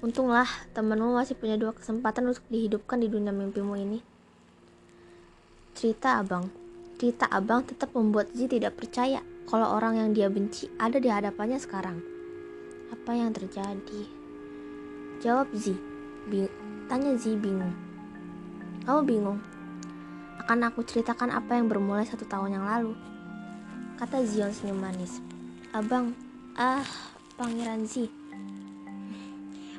[0.00, 4.00] Untunglah temanmu masih punya dua kesempatan untuk dihidupkan di dunia mimpimu ini.
[5.76, 6.48] Cerita abang.
[6.96, 11.60] Cerita abang tetap membuat Zi tidak percaya kalau orang yang dia benci ada di hadapannya
[11.60, 12.11] sekarang.
[12.92, 14.04] Apa yang terjadi?
[15.24, 15.72] Jawab Zi.
[16.28, 16.52] Bing
[16.92, 17.72] Tanya Zi bingung.
[18.84, 19.40] Kamu bingung?
[20.42, 22.98] akan aku ceritakan apa yang bermulai satu tahun yang lalu.
[23.96, 25.22] Kata Zion senyum manis.
[25.70, 26.12] Abang,
[26.58, 26.82] ah,
[27.38, 28.10] Pangeran Zi.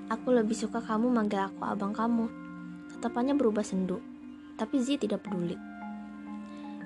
[0.07, 2.31] Aku lebih suka kamu manggil aku abang kamu.
[2.97, 3.99] Tatapannya berubah sendu.
[4.53, 5.57] tapi Z tidak peduli.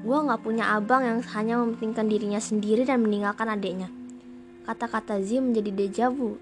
[0.02, 3.92] Gue gak punya abang yang hanya mementingkan dirinya sendiri dan meninggalkan adiknya.
[4.68, 6.36] Kata-kata Z menjadi dejavu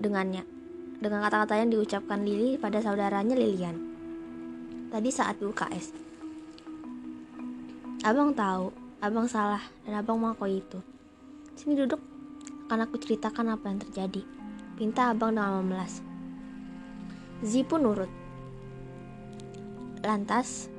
[0.00, 0.48] dengannya.
[0.96, 3.76] Dengan kata-kata yang diucapkan Lili pada saudaranya Lilian.
[4.88, 5.92] Tadi saat UKS.
[8.00, 8.72] Abang tahu,
[9.04, 10.80] abang salah, dan abang mengakui itu.
[11.52, 12.00] Sini duduk,
[12.64, 14.24] akan aku ceritakan apa yang terjadi.
[14.80, 16.00] Pinta abang dengan memelas.
[17.44, 18.08] Z pun nurut.
[20.00, 20.72] Lantas,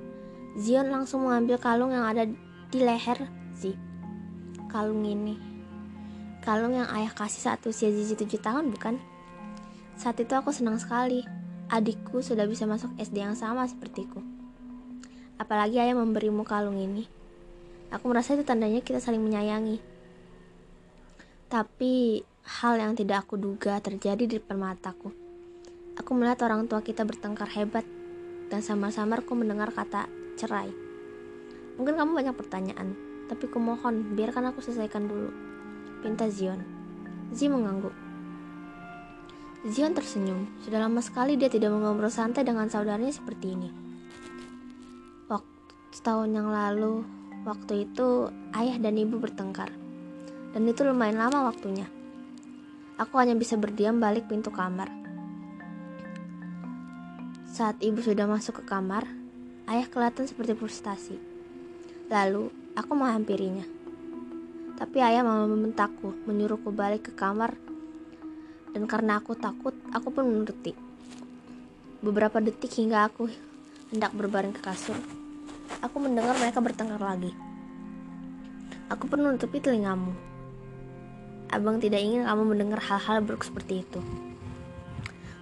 [0.58, 2.26] Zion langsung mengambil kalung yang ada
[2.74, 3.78] di leher Z.
[4.66, 5.47] Kalung ini.
[6.48, 8.96] Kalung yang ayah kasih saat usia Zizi 7 tahun bukan?
[10.00, 11.28] Saat itu aku senang sekali.
[11.68, 14.24] Adikku sudah bisa masuk SD yang sama sepertiku.
[15.36, 17.04] Apalagi ayah memberimu kalung ini.
[17.92, 19.84] Aku merasa itu tandanya kita saling menyayangi.
[21.52, 22.24] Tapi
[22.64, 25.12] hal yang tidak aku duga terjadi di depan mataku.
[26.00, 27.84] Aku melihat orang tua kita bertengkar hebat
[28.48, 30.08] dan samar-samar ku mendengar kata
[30.40, 30.72] cerai.
[31.76, 32.96] Mungkin kamu banyak pertanyaan,
[33.28, 35.57] tapi kumohon biarkan aku selesaikan dulu.
[36.04, 36.62] Pinta Zion.
[37.34, 37.94] Zi mengangguk.
[39.68, 40.48] Zion tersenyum.
[40.64, 43.70] Sudah lama sekali dia tidak mengobrol santai dengan saudaranya seperti ini.
[45.28, 47.04] Waktu setahun yang lalu,
[47.44, 49.70] waktu itu ayah dan ibu bertengkar.
[50.52, 51.86] Dan itu lumayan lama waktunya.
[52.98, 54.90] Aku hanya bisa berdiam balik pintu kamar.
[57.52, 59.06] Saat ibu sudah masuk ke kamar,
[59.68, 61.20] Ayah kelihatan seperti frustasi.
[62.08, 63.68] Lalu, aku menghampirinya.
[64.78, 67.58] Tapi ayah malah membentakku, menyuruhku balik ke kamar.
[68.78, 70.78] Dan karena aku takut, aku pun menuruti.
[72.06, 73.26] Beberapa detik hingga aku
[73.90, 74.94] hendak berbaring ke kasur,
[75.82, 77.34] aku mendengar mereka bertengkar lagi.
[78.94, 80.14] Aku pun menutupi telingamu.
[81.50, 84.00] Abang tidak ingin kamu mendengar hal-hal buruk seperti itu.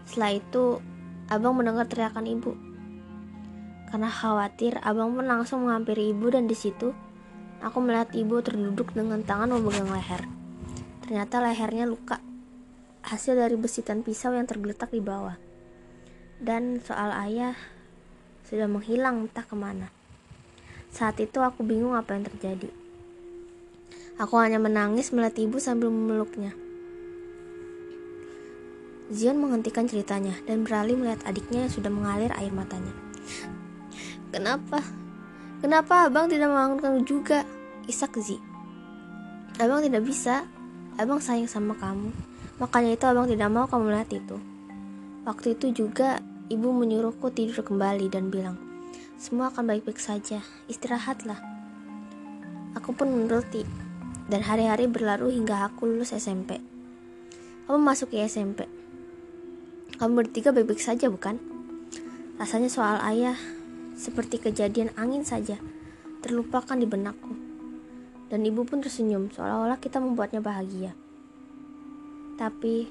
[0.07, 0.79] Setelah itu,
[1.27, 2.55] abang mendengar teriakan ibu.
[3.91, 6.95] Karena khawatir, abang pun langsung menghampiri ibu dan di situ
[7.65, 10.21] aku melihat ibu terduduk dengan tangan memegang leher.
[11.01, 12.21] Ternyata lehernya luka,
[13.01, 15.33] hasil dari besitan pisau yang tergeletak di bawah.
[16.37, 17.57] Dan soal ayah
[18.45, 19.89] sudah menghilang entah ke mana.
[20.93, 22.69] Saat itu aku bingung apa yang terjadi.
[24.21, 26.53] Aku hanya menangis melihat ibu sambil memeluknya.
[29.09, 32.93] Zion menghentikan ceritanya dan beralih melihat adiknya yang sudah mengalir air matanya.
[34.33, 34.81] Kenapa?
[35.61, 37.45] Kenapa abang tidak kamu juga?
[37.85, 38.41] Isak Zi.
[39.61, 40.45] Abang tidak bisa.
[40.95, 42.09] Abang sayang sama kamu.
[42.57, 44.37] Makanya itu abang tidak mau kamu melihat itu.
[45.25, 48.55] Waktu itu juga ibu menyuruhku tidur kembali dan bilang,
[49.17, 50.43] semua akan baik-baik saja.
[50.69, 51.39] Istirahatlah.
[52.75, 53.63] Aku pun menuruti.
[54.25, 56.57] Dan hari-hari berlalu hingga aku lulus SMP.
[57.69, 58.65] Kamu masuk ke SMP.
[59.95, 61.37] Kamu bertiga baik-baik saja bukan?
[62.35, 63.37] Rasanya soal ayah
[63.95, 65.55] seperti kejadian angin saja,
[66.19, 67.54] terlupakan di benakku.
[68.29, 70.97] Dan ibu pun tersenyum, seolah-olah kita membuatnya bahagia.
[72.35, 72.89] Tapi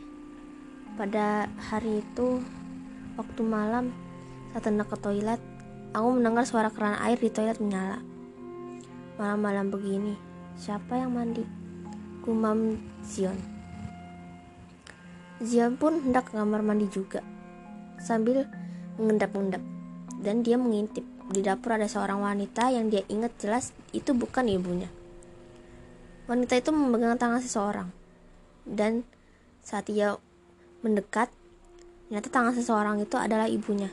[0.95, 2.39] pada hari itu,
[3.19, 3.91] waktu malam,
[4.55, 5.43] saat hendak ke toilet,
[5.91, 7.99] aku mendengar suara keran air di toilet menyala.
[9.19, 10.15] Malam-malam begini,
[10.55, 11.43] siapa yang mandi?
[12.23, 13.37] Gumam Zion.
[15.43, 17.21] Zion pun hendak ke kamar mandi juga,
[17.99, 18.47] sambil
[18.97, 19.61] mengendap-endap
[20.23, 21.05] dan dia mengintip.
[21.25, 24.89] Di dapur ada seorang wanita yang dia ingat jelas itu bukan ibunya.
[26.25, 27.89] Wanita itu memegang tangan seseorang.
[28.65, 29.05] Dan
[29.61, 30.17] saat ia
[30.81, 31.29] mendekat,
[32.09, 33.93] ternyata tangan seseorang itu adalah ibunya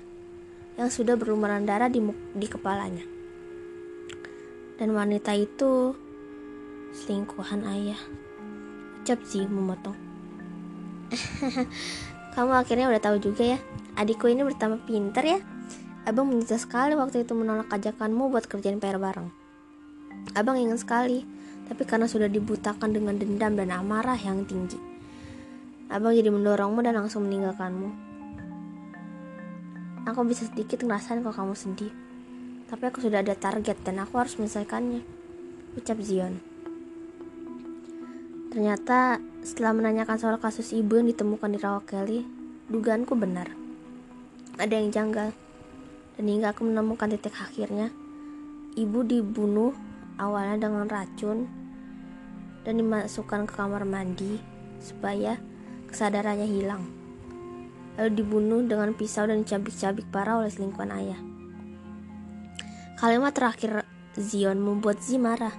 [0.80, 2.00] yang sudah berlumuran darah di,
[2.36, 3.04] di kepalanya.
[4.80, 5.94] Dan wanita itu
[6.96, 8.00] selingkuhan ayah.
[9.04, 9.98] Ucap sih memotong.
[12.36, 13.60] Kamu akhirnya udah tahu juga ya.
[14.00, 15.40] Adikku ini bertambah pinter ya.
[16.08, 19.30] Abang menyesal sekali waktu itu menolak ajakanmu buat kerjain PR bareng.
[20.34, 21.28] Abang ingin sekali,
[21.72, 24.76] tapi karena sudah dibutakan dengan dendam dan amarah yang tinggi.
[25.88, 28.12] Abang jadi mendorongmu dan langsung meninggalkanmu.
[30.04, 31.96] Aku bisa sedikit ngerasain kalau kamu sedih.
[32.68, 35.00] Tapi aku sudah ada target dan aku harus menyelesaikannya.
[35.80, 36.44] Ucap Zion.
[38.52, 42.20] Ternyata setelah menanyakan soal kasus ibu yang ditemukan di Kelly,
[42.68, 43.48] dugaanku benar.
[44.60, 45.32] Ada yang janggal
[46.20, 47.96] dan hingga aku menemukan titik akhirnya
[48.76, 49.72] ibu dibunuh
[50.20, 51.61] awalnya dengan racun
[52.66, 54.38] dan dimasukkan ke kamar mandi
[54.82, 55.38] supaya
[55.90, 56.84] kesadarannya hilang.
[58.00, 61.22] Lalu dibunuh dengan pisau dan dicabik-cabik parah oleh selingkuhan ayah.
[62.98, 63.84] Kalimat terakhir
[64.16, 65.54] Zion membuat Zi marah.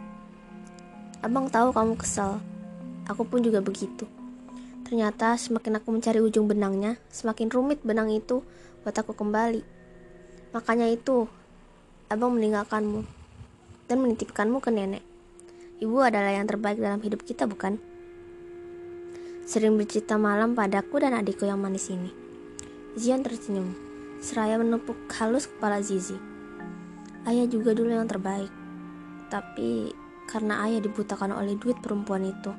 [1.22, 2.42] Abang tahu kamu kesal
[3.06, 4.06] aku pun juga begitu.
[4.86, 8.44] Ternyata semakin aku mencari ujung benangnya semakin rumit benang itu
[8.84, 9.62] buat aku kembali.
[10.52, 11.24] Makanya itu,
[12.12, 13.08] abang meninggalkanmu
[13.88, 15.11] dan menitipkanmu ke nenek.
[15.82, 17.82] Ibu adalah yang terbaik dalam hidup kita, bukan?
[19.42, 22.14] Sering bercerita malam padaku dan adikku yang manis ini.
[22.94, 23.74] Zion tersenyum,
[24.22, 26.14] seraya menepuk halus kepala Zizi.
[27.26, 28.46] Ayah juga dulu yang terbaik.
[29.26, 29.90] Tapi
[30.30, 32.54] karena ayah dibutakan oleh duit perempuan itu,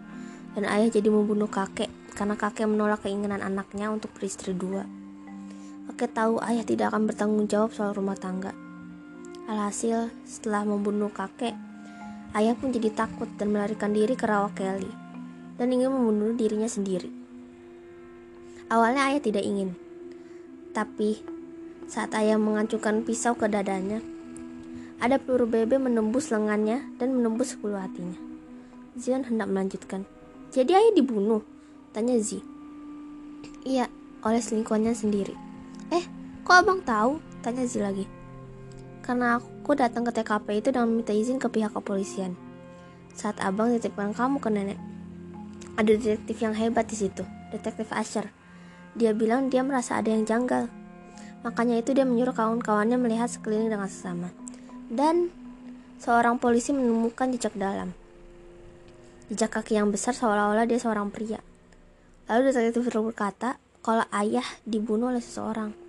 [0.59, 1.87] dan ayah jadi membunuh kakek
[2.19, 4.83] karena kakek menolak keinginan anaknya untuk beristri dua.
[5.87, 8.51] Kakek tahu ayah tidak akan bertanggung jawab soal rumah tangga.
[9.47, 11.55] Alhasil, setelah membunuh kakek,
[12.33, 14.89] ayah pun jadi takut dan melarikan diri ke rawa Kelly
[15.57, 17.09] dan ingin membunuh dirinya sendiri.
[18.73, 19.77] Awalnya ayah tidak ingin,
[20.73, 21.21] tapi
[21.85, 24.01] saat ayah mengacukan pisau ke dadanya,
[24.97, 28.17] ada peluru bebe menembus lengannya dan menembus sepuluh hatinya.
[28.97, 30.07] Zion hendak melanjutkan.
[30.49, 31.45] Jadi ayah dibunuh?
[31.93, 32.41] Tanya Zi.
[33.65, 33.85] Iya,
[34.25, 35.35] oleh selingkuhannya sendiri.
[35.93, 36.05] Eh,
[36.41, 37.21] kok abang tahu?
[37.45, 38.22] Tanya Zi lagi.
[39.03, 42.39] Karena aku datang ke TKP itu dan meminta izin ke pihak kepolisian.
[43.13, 44.79] Saat abang titipkan kamu ke nenek.
[45.75, 48.31] Ada detektif yang hebat di situ, detektif Asher.
[48.95, 50.71] Dia bilang dia merasa ada yang janggal.
[51.43, 54.31] Makanya itu dia menyuruh kawan-kawannya melihat sekeliling dengan sesama
[54.87, 55.27] dan
[55.99, 57.91] seorang polisi menemukan jejak dalam.
[59.27, 61.43] Jejak kaki yang besar seolah-olah dia seorang pria.
[62.31, 65.82] Lalu detektif berkata kalau ayah dibunuh oleh seseorang.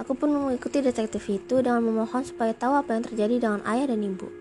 [0.00, 4.00] Aku pun mengikuti detektif itu dengan memohon supaya tahu apa yang terjadi dengan ayah dan
[4.00, 4.32] ibu.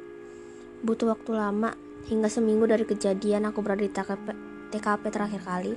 [0.87, 1.75] Butuh waktu lama,
[2.07, 4.25] hingga seminggu dari kejadian aku berada di TKP,
[4.71, 5.75] TKP terakhir kali.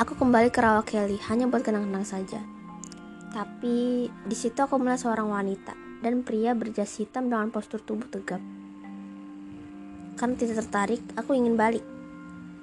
[0.00, 2.40] Aku kembali ke Rawa Kelly hanya buat kenang-kenang saja.
[3.36, 8.40] Tapi di situ aku melihat seorang wanita dan pria berjas hitam dengan postur tubuh tegap.
[10.16, 11.84] Karena tidak tertarik, aku ingin balik.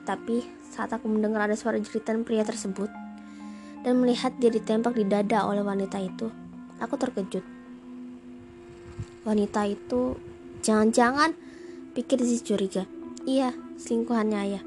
[0.01, 0.41] Tapi
[0.73, 2.89] saat aku mendengar ada suara jeritan pria tersebut
[3.81, 6.31] dan melihat dia ditembak di dada oleh wanita itu,
[6.81, 7.45] aku terkejut.
[9.27, 10.15] Wanita itu
[10.63, 11.35] jangan-jangan
[11.97, 12.87] pikir si curiga.
[13.27, 14.63] Iya, selingkuhannya ayah.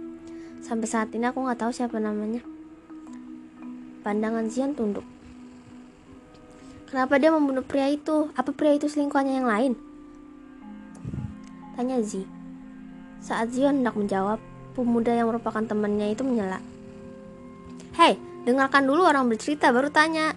[0.61, 2.45] Sampai saat ini aku nggak tahu siapa namanya.
[4.05, 5.05] Pandangan Zian tunduk.
[6.91, 8.29] Kenapa dia membunuh pria itu?
[8.35, 9.73] Apa pria itu selingkuhannya yang lain?
[11.79, 12.27] Tanya Zi.
[13.25, 14.37] Saat Zion hendak menjawab,
[14.77, 16.61] pemuda yang merupakan temannya itu menyela.
[17.97, 20.33] Hei, dengarkan dulu orang bercerita baru tanya.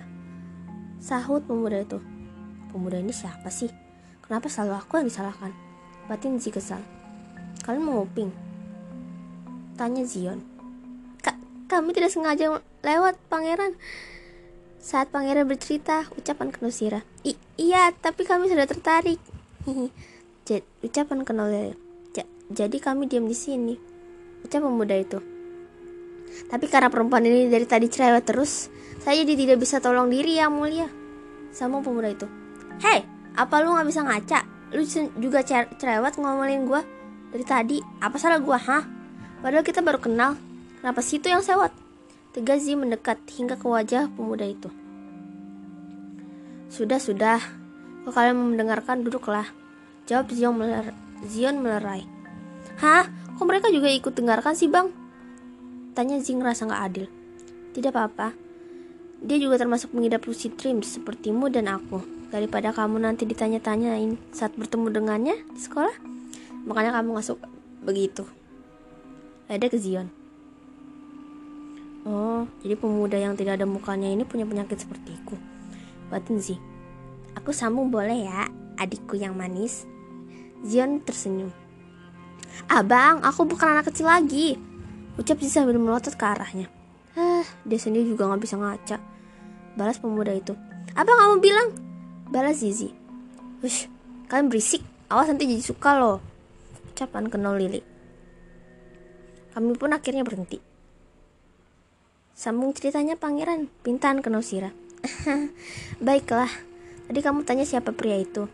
[0.99, 1.99] Sahut pemuda itu.
[2.71, 3.69] Pemuda ini siapa sih?
[4.23, 5.51] Kenapa selalu aku yang disalahkan?
[6.07, 6.79] Batin Zi kesal.
[7.63, 8.31] Kalian mau nguping?
[9.75, 10.39] Tanya Zion.
[11.19, 11.35] Kak,
[11.71, 13.75] kami tidak sengaja lewat pangeran.
[14.83, 17.01] Saat pangeran bercerita, ucapan ke Nusira.
[17.23, 19.19] I iya, tapi kami sudah tertarik.
[20.83, 21.33] ucapan ke
[22.53, 23.73] Jadi kami diam di sini.
[24.45, 25.33] Ucap pemuda itu.
[26.47, 28.69] Tapi karena perempuan ini dari tadi cerewet terus,
[29.01, 30.88] saya jadi tidak bisa tolong diri yang mulia.
[31.53, 32.27] Sama pemuda itu.
[32.81, 33.05] Hei,
[33.38, 34.39] apa lu nggak bisa ngaca?
[34.73, 34.81] Lu
[35.21, 36.81] juga cerewet ngomongin gue
[37.29, 37.77] dari tadi.
[38.01, 38.83] Apa salah gue, hah?
[39.43, 40.39] Padahal kita baru kenal.
[40.81, 41.69] Kenapa situ yang sewot?
[42.33, 44.69] Tegas Zi mendekat hingga ke wajah pemuda itu.
[46.73, 47.38] Sudah, sudah.
[48.03, 49.45] Kalau kalian mendengarkan, duduklah.
[50.09, 50.91] Jawab Zion, meler
[51.29, 52.03] Zion melerai.
[52.81, 53.05] Hah?
[53.38, 54.89] Kok mereka juga ikut dengarkan sih, Bang?
[55.93, 57.06] Tanya Zi ngerasa gak adil.
[57.77, 58.34] Tidak apa-apa.
[59.21, 62.01] Dia juga termasuk mengidap lucid dreams sepertimu dan aku.
[62.34, 65.93] Daripada kamu nanti ditanya-tanyain saat bertemu dengannya di sekolah.
[66.65, 67.45] Makanya kamu gak suka
[67.86, 68.25] begitu.
[69.45, 70.10] Ada ke Zion.
[72.03, 75.38] Oh, jadi pemuda yang tidak ada mukanya ini punya penyakit sepertiku.
[76.10, 76.58] Batin Zi.
[77.38, 78.49] Aku sambung boleh ya,
[78.82, 79.86] adikku yang manis.
[80.65, 81.53] Zion tersenyum.
[82.65, 84.72] Abang, aku bukan anak kecil lagi.
[85.13, 86.65] Ucap Zi sambil melotot ke arahnya.
[87.13, 88.98] Hah, dia sendiri juga gak bisa ngaca.
[89.77, 90.58] Balas pemuda itu.
[90.98, 91.67] Abang kamu bilang?
[92.33, 92.90] Balas Zizi.
[93.62, 93.85] Wush,
[94.25, 94.81] kalian berisik.
[95.13, 96.17] Awas nanti jadi suka loh.
[96.90, 97.85] Ucapan kenal Lili.
[99.54, 100.58] Kami pun akhirnya berhenti.
[102.33, 104.73] Sambung ceritanya pangeran, pintaan ke Nosira.
[106.06, 106.50] Baiklah,
[107.06, 108.50] tadi kamu tanya siapa pria itu.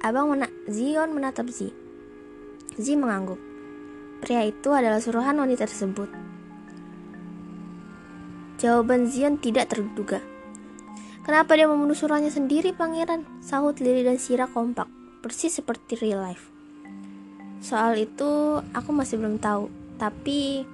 [0.00, 1.68] Abang mena Zion menatap Zi.
[2.80, 3.45] Zi mengangguk.
[4.22, 6.08] Pria itu adalah suruhan wanita tersebut.
[8.56, 10.24] Jawaban Zion tidak terduga.
[11.26, 13.26] Kenapa dia membunuh suruhannya sendiri, pangeran?
[13.42, 14.86] Sahut Lily dan Sira kompak,
[15.20, 16.48] persis seperti real life.
[17.60, 20.64] Soal itu aku masih belum tahu, tapi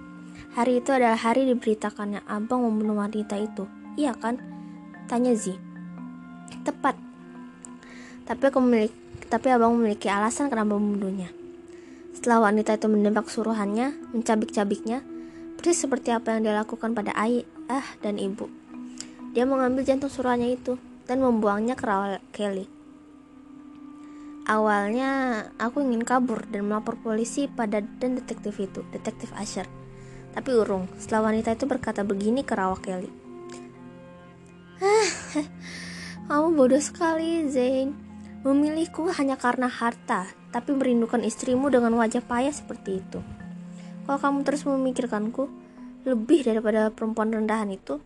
[0.52, 3.64] Hari itu adalah hari diberitakannya abang membunuh wanita itu.
[3.96, 4.36] Iya kan?
[5.08, 5.56] Tanya Zi.
[6.60, 6.92] Tepat.
[8.28, 8.92] Tapi aku memiliki,
[9.32, 11.32] tapi abang memiliki alasan kenapa membunuhnya.
[12.22, 15.02] Setelah wanita itu menembak suruhannya, mencabik-cabiknya,
[15.58, 17.42] persis seperti apa yang dia lakukan pada ayah
[17.98, 18.46] dan ibu.
[19.34, 20.78] Dia mengambil jantung suruhannya itu,
[21.10, 22.70] dan membuangnya ke rawa Kelly.
[24.46, 25.10] Awalnya
[25.58, 29.66] aku ingin kabur dan melapor polisi pada dan detektif itu, detektif Asher.
[30.30, 33.10] Tapi urung, setelah wanita itu berkata begini ke rawa Kelly.
[36.30, 37.98] Kamu bodoh sekali, Zain.
[38.46, 43.18] Memilihku hanya karena harta, tapi merindukan istrimu dengan wajah payah seperti itu.
[44.04, 45.48] Kalau kamu terus memikirkanku,
[46.04, 48.02] lebih daripada perempuan rendahan itu,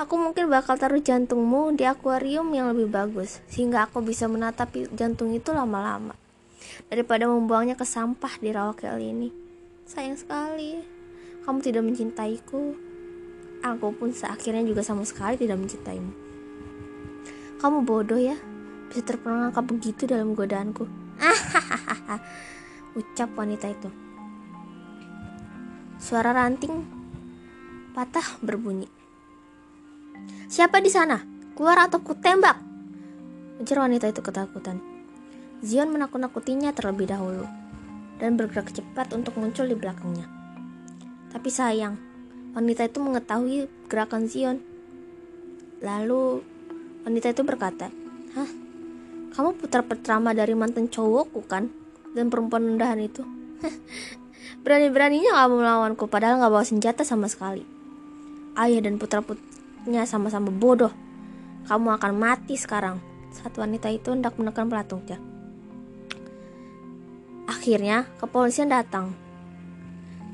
[0.00, 5.36] aku mungkin bakal taruh jantungmu di akuarium yang lebih bagus, sehingga aku bisa menatap jantung
[5.36, 6.16] itu lama-lama.
[6.88, 9.28] Daripada membuangnya ke sampah di rawa kali ini.
[9.86, 10.82] Sayang sekali,
[11.44, 12.74] kamu tidak mencintaiku.
[13.62, 16.12] Aku pun seakhirnya juga sama sekali tidak mencintaimu.
[17.58, 18.38] Kamu bodoh ya,
[18.90, 20.86] bisa terperangkap begitu dalam godaanku.
[22.98, 23.88] Ucap wanita itu.
[25.96, 26.84] Suara ranting
[27.96, 28.88] patah berbunyi.
[30.46, 31.18] Siapa di sana?
[31.56, 32.60] Keluar atau ku tembak!
[33.56, 34.76] Ujar wanita itu ketakutan.
[35.64, 37.48] Zion menakut-nakutinya terlebih dahulu
[38.20, 40.28] dan bergerak cepat untuk muncul di belakangnya.
[41.32, 41.96] Tapi sayang,
[42.52, 44.60] wanita itu mengetahui gerakan Zion.
[45.80, 46.44] Lalu
[47.08, 47.88] wanita itu berkata?
[49.36, 51.68] Kamu putra pertama dari mantan cowokku kan?
[52.16, 53.20] Dan perempuan rendahan itu?
[54.64, 57.76] Berani-beraninya kamu melawanku padahal gak bawa senjata sama sekali
[58.56, 60.90] ayah dan putra-putrinya sama-sama bodoh.
[61.68, 62.98] Kamu akan mati sekarang.
[63.30, 65.20] Saat wanita itu hendak menekan pelatungnya.
[67.46, 69.12] Akhirnya, kepolisian datang.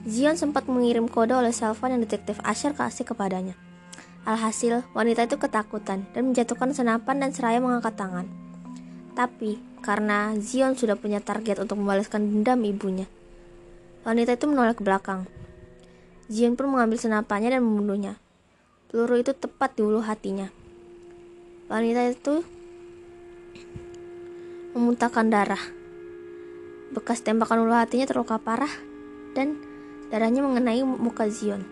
[0.06, 3.58] Zion sempat mengirim kode oleh telepon yang detektif Asher kasih kepadanya.
[4.22, 8.26] Alhasil, wanita itu ketakutan dan menjatuhkan senapan dan seraya mengangkat tangan.
[9.12, 13.04] Tapi, karena Zion sudah punya target untuk membalaskan dendam ibunya,
[14.08, 15.28] wanita itu menoleh ke belakang.
[16.32, 18.16] Zion pun mengambil senapannya dan membunuhnya.
[18.88, 20.48] Peluru itu tepat di ulu hatinya.
[21.68, 22.40] Wanita itu
[24.72, 25.60] memuntahkan darah.
[26.96, 28.72] Bekas tembakan ulu hatinya terluka parah
[29.36, 29.60] dan
[30.08, 31.68] darahnya mengenai muka Zion.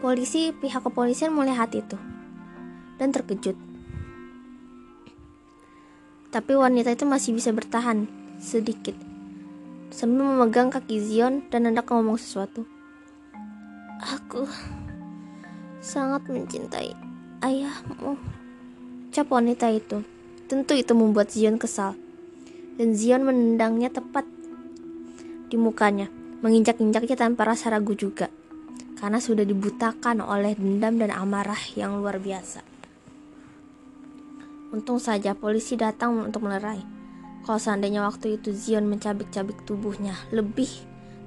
[0.00, 2.00] Polisi pihak kepolisian melihat itu
[3.02, 3.58] dan terkejut.
[6.30, 8.06] Tapi wanita itu masih bisa bertahan
[8.38, 8.94] sedikit
[9.92, 12.64] sambil memegang kaki Zion dan hendak ngomong sesuatu.
[14.00, 14.48] Aku
[15.84, 16.96] sangat mencintai
[17.44, 18.16] ayahmu.
[19.12, 20.00] Cap wanita itu.
[20.48, 21.92] Tentu itu membuat Zion kesal.
[22.80, 24.24] Dan Zion menendangnya tepat
[25.52, 26.08] di mukanya,
[26.40, 28.32] menginjak-injaknya tanpa rasa ragu juga.
[28.96, 32.71] Karena sudah dibutakan oleh dendam dan amarah yang luar biasa.
[34.72, 36.80] Untung saja polisi datang untuk melerai.
[37.44, 40.70] Kalau seandainya waktu itu Zion mencabik-cabik tubuhnya lebih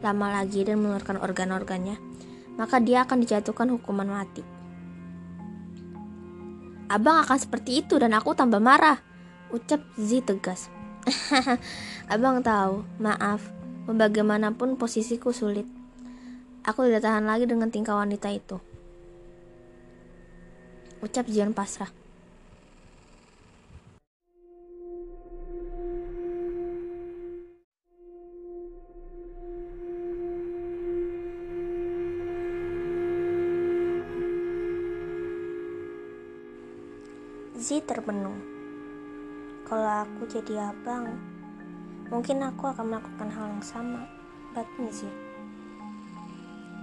[0.01, 2.01] lama lagi dan mengeluarkan organ-organnya,
[2.57, 4.41] maka dia akan dijatuhkan hukuman mati.
[6.89, 8.97] Abang akan seperti itu dan aku tambah marah,
[9.53, 10.73] ucap Z tegas.
[12.13, 13.45] Abang tahu, maaf,
[13.85, 15.69] bagaimanapun posisiku sulit.
[16.65, 18.57] Aku tidak tahan lagi dengan tingkah wanita itu.
[21.05, 22.04] Ucap Zion pasrah.
[37.55, 38.35] Z terbenung.
[39.63, 41.07] Kalau aku jadi abang,
[42.11, 44.11] mungkin aku akan melakukan hal yang sama.
[44.51, 45.07] Batin Z.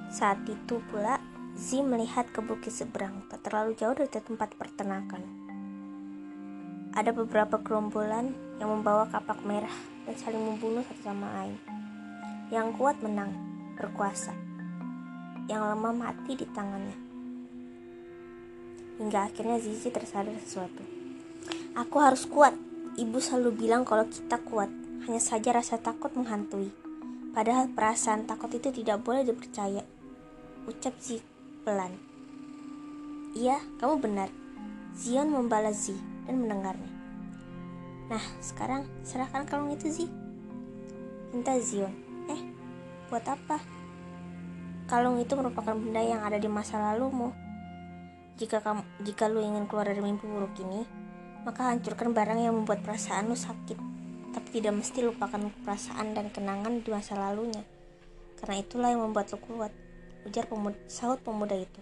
[0.08, 1.20] Saat itu pula,
[1.52, 5.20] Z melihat ke bukit seberang, tak terlalu jauh dari tempat pertenakan.
[6.96, 9.76] Ada beberapa gerombolan yang membawa kapak merah
[10.08, 11.60] dan saling membunuh satu sama lain.
[12.48, 13.36] Yang kuat menang,
[13.76, 14.32] berkuasa.
[15.52, 17.01] Yang lemah mati di tangannya
[19.02, 20.86] hingga akhirnya Zizi tersadar sesuatu.
[21.74, 22.54] Aku harus kuat.
[22.94, 24.70] Ibu selalu bilang kalau kita kuat,
[25.02, 26.70] hanya saja rasa takut menghantui.
[27.34, 29.82] Padahal perasaan takut itu tidak boleh dipercaya.
[30.70, 31.18] Ucap Zi
[31.66, 31.98] pelan.
[33.34, 34.30] Iya, kamu benar.
[34.94, 35.96] Zion membalas Zi
[36.28, 36.92] dan mendengarnya.
[38.12, 40.06] Nah, sekarang serahkan kalung itu Zi.
[41.32, 41.90] Minta Zion.
[42.28, 42.40] Eh,
[43.08, 43.58] buat apa?
[44.84, 47.32] Kalung itu merupakan benda yang ada di masa lalumu
[48.40, 50.82] jika kamu jika lu ingin keluar dari mimpi buruk ini,
[51.44, 53.76] maka hancurkan barang yang membuat perasaan lu sakit.
[54.32, 57.60] Tapi tidak mesti lupakan perasaan dan kenangan di masa lalunya.
[58.40, 59.72] Karena itulah yang membuat lu kuat,
[60.24, 61.80] ujar pemuda, sahut pemuda itu.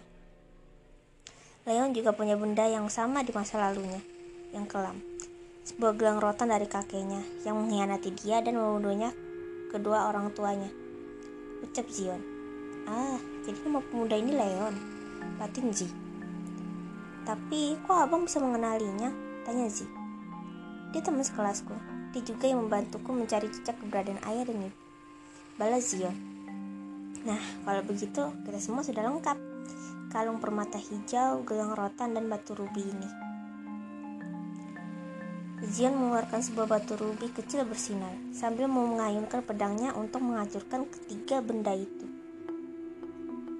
[1.63, 4.01] Leon juga punya benda yang sama di masa lalunya,
[4.51, 4.97] yang kelam.
[5.61, 9.13] Sebuah gelang rotan dari kakeknya yang mengkhianati dia dan membunuhnya
[9.69, 10.67] kedua orang tuanya.
[11.61, 12.19] Ucap Zion.
[12.89, 14.75] Ah, jadi nama pemuda ini Leon.
[15.37, 16.10] Batin Z.
[17.21, 19.13] Tapi kok abang bisa mengenalinya?
[19.45, 19.85] Tanya Z.
[20.91, 21.73] Dia teman sekelasku.
[22.11, 24.79] Dia juga yang membantuku mencari jejak keberadaan ayah dan ibu.
[25.55, 26.15] Balas Zion.
[27.21, 29.37] Nah, kalau begitu kita semua sudah lengkap.
[30.11, 33.09] Kalung permata hijau, gelang rotan, dan batu rubi ini.
[35.61, 42.09] Zion mengeluarkan sebuah batu rubi kecil bersinar sambil mengayunkan pedangnya untuk menghancurkan ketiga benda itu.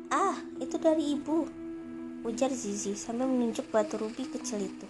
[0.10, 1.46] Ah, itu dari ibu,
[2.22, 4.88] ujar Zizi sambil menunjuk batu rubi kecil itu.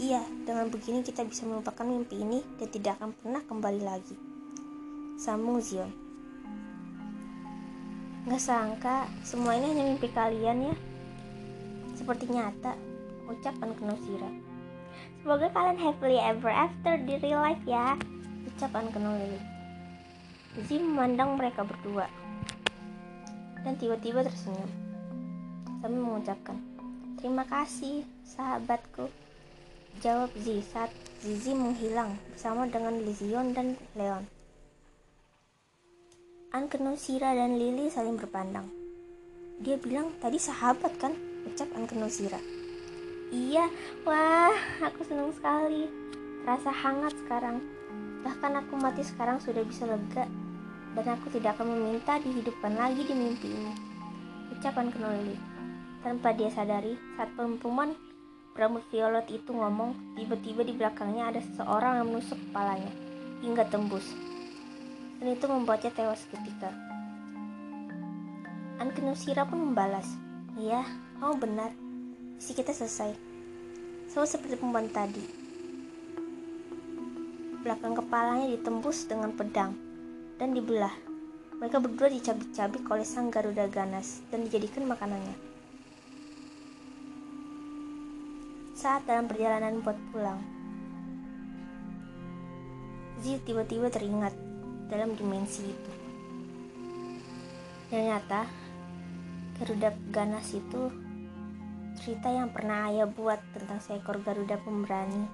[0.00, 4.16] Iya, dengan begini kita bisa melupakan mimpi ini dan tidak akan pernah kembali lagi.
[5.20, 5.92] Sambung Zion.
[8.24, 10.74] Gak sangka, semua ini hanya mimpi kalian ya.
[11.98, 12.78] Seperti nyata,
[13.28, 14.30] ucap Ankenusira.
[15.20, 17.98] Semoga kalian happily ever after di real life ya.
[18.48, 19.40] Ucap Ankenol Lily.
[20.64, 22.08] Zee memandang mereka berdua
[23.60, 24.89] dan tiba-tiba tersenyum
[25.80, 26.56] sambil mengucapkan
[27.16, 29.08] terima kasih sahabatku
[30.04, 30.92] jawab Zi saat
[31.24, 34.24] Zizi menghilang bersama dengan Lizion dan Leon
[36.52, 38.68] Ankenol Sira dan Lily saling berpandang
[39.60, 41.16] dia bilang tadi sahabat kan
[41.48, 42.60] ucap Ankenol Sira
[43.30, 43.70] Iya,
[44.02, 45.86] wah, aku senang sekali.
[46.42, 47.62] Rasa hangat sekarang.
[48.26, 50.26] Bahkan aku mati sekarang sudah bisa lega.
[50.98, 53.74] Dan aku tidak akan meminta dihidupkan lagi di mimpi ini.
[54.50, 55.49] Ucapan Kenoli.
[56.00, 57.92] Tanpa dia sadari, saat perempuan
[58.56, 62.92] berambut violet itu ngomong, tiba-tiba di belakangnya ada seseorang yang menusuk kepalanya
[63.44, 64.08] hingga tembus.
[65.20, 66.72] Dan itu membuatnya tewas seketika.
[68.80, 70.08] Ankenusira pun membalas,
[70.56, 70.82] Iya,
[71.20, 71.70] kamu benar
[72.40, 73.12] misi kita selesai.
[74.08, 75.20] Sama seperti perempuan tadi.
[77.60, 79.76] Belakang kepalanya ditembus dengan pedang
[80.40, 80.96] dan dibelah.
[81.60, 85.49] Mereka berdua dicabik-cabik oleh sang Garuda Ganas dan dijadikan makanannya.
[88.80, 90.40] Saat dalam perjalanan buat pulang,
[93.20, 94.32] Zi tiba-tiba teringat
[94.88, 95.92] dalam dimensi itu.
[97.92, 98.48] Ternyata
[99.60, 100.88] Garuda Ganas itu
[102.00, 105.28] cerita yang pernah ayah buat tentang seekor Garuda pemberani.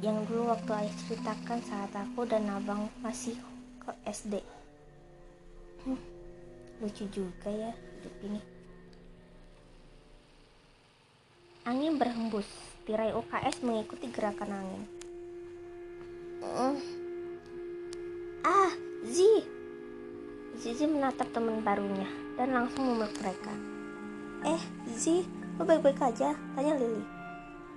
[0.00, 3.36] Yang dulu waktu ayah ceritakan saat aku dan abang masih
[3.76, 4.40] ke SD.
[5.84, 6.00] Hmm,
[6.80, 8.51] lucu juga ya hidup ini.
[11.62, 12.50] Angin berhembus,
[12.82, 14.82] tirai UKS mengikuti gerakan angin.
[16.42, 16.74] Uh.
[18.42, 18.74] Ah,
[19.06, 19.46] Zi!
[20.58, 23.54] Zizi menatap teman barunya dan langsung memeluk mereka.
[24.42, 24.58] Eh,
[24.90, 25.22] Zizi,
[25.54, 26.34] lo baik-baik aja?
[26.34, 27.06] Tanya Lily.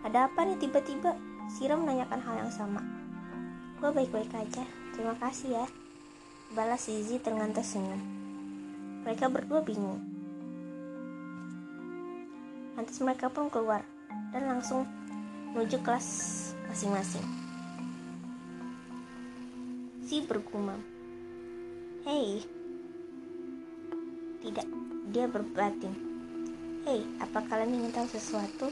[0.01, 1.13] Ada apa nih tiba-tiba?
[1.53, 2.81] Sira menanyakan hal yang sama.
[3.77, 4.65] Gue baik-baik aja,
[4.97, 5.65] terima kasih ya.
[6.57, 8.01] Balas Zizi dengan tersenyum.
[9.05, 10.14] Mereka berdua bingung.
[12.75, 13.87] Lantas mereka pun keluar
[14.35, 14.83] dan langsung
[15.55, 16.07] menuju kelas
[16.67, 17.23] masing-masing.
[20.03, 20.83] Si bergumam.
[22.03, 22.45] Hei.
[24.43, 24.67] Tidak,
[25.09, 25.95] dia berbatin.
[26.85, 28.69] Hei, apa kalian ingin tahu sesuatu?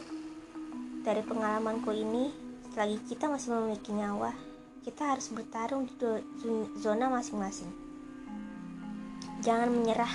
[1.01, 2.29] Dari pengalamanku ini,
[2.69, 4.29] selagi kita masih memiliki nyawa,
[4.85, 7.73] kita harus bertarung di zona masing-masing.
[9.41, 10.13] Jangan menyerah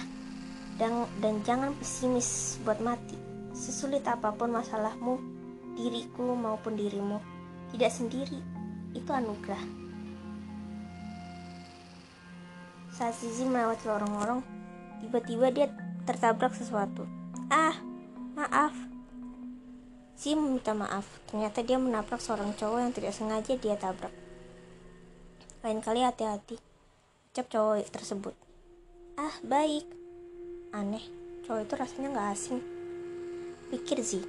[0.79, 3.18] dan, dan jangan pesimis buat mati.
[3.69, 5.21] Sesulit apa pun masalahmu,
[5.77, 7.21] diriku maupun dirimu,
[7.77, 8.41] tidak sendiri.
[8.97, 9.61] Itu anugerah.
[12.97, 14.41] Saat Zizi melewati lorong-lorong,
[15.05, 15.69] tiba-tiba dia
[16.09, 17.05] tertabrak sesuatu.
[17.53, 17.77] Ah,
[18.39, 18.71] Maaf.
[20.15, 21.03] Si meminta maaf.
[21.27, 24.15] Ternyata dia menabrak seorang cowok yang tidak sengaja dia tabrak.
[25.67, 26.55] Lain kali hati-hati.
[27.35, 28.39] Ucap cowok tersebut.
[29.19, 29.91] Ah, baik.
[30.71, 31.03] Aneh,
[31.45, 32.78] cowok itu rasanya gak asing.
[33.69, 34.25] Pikir sih.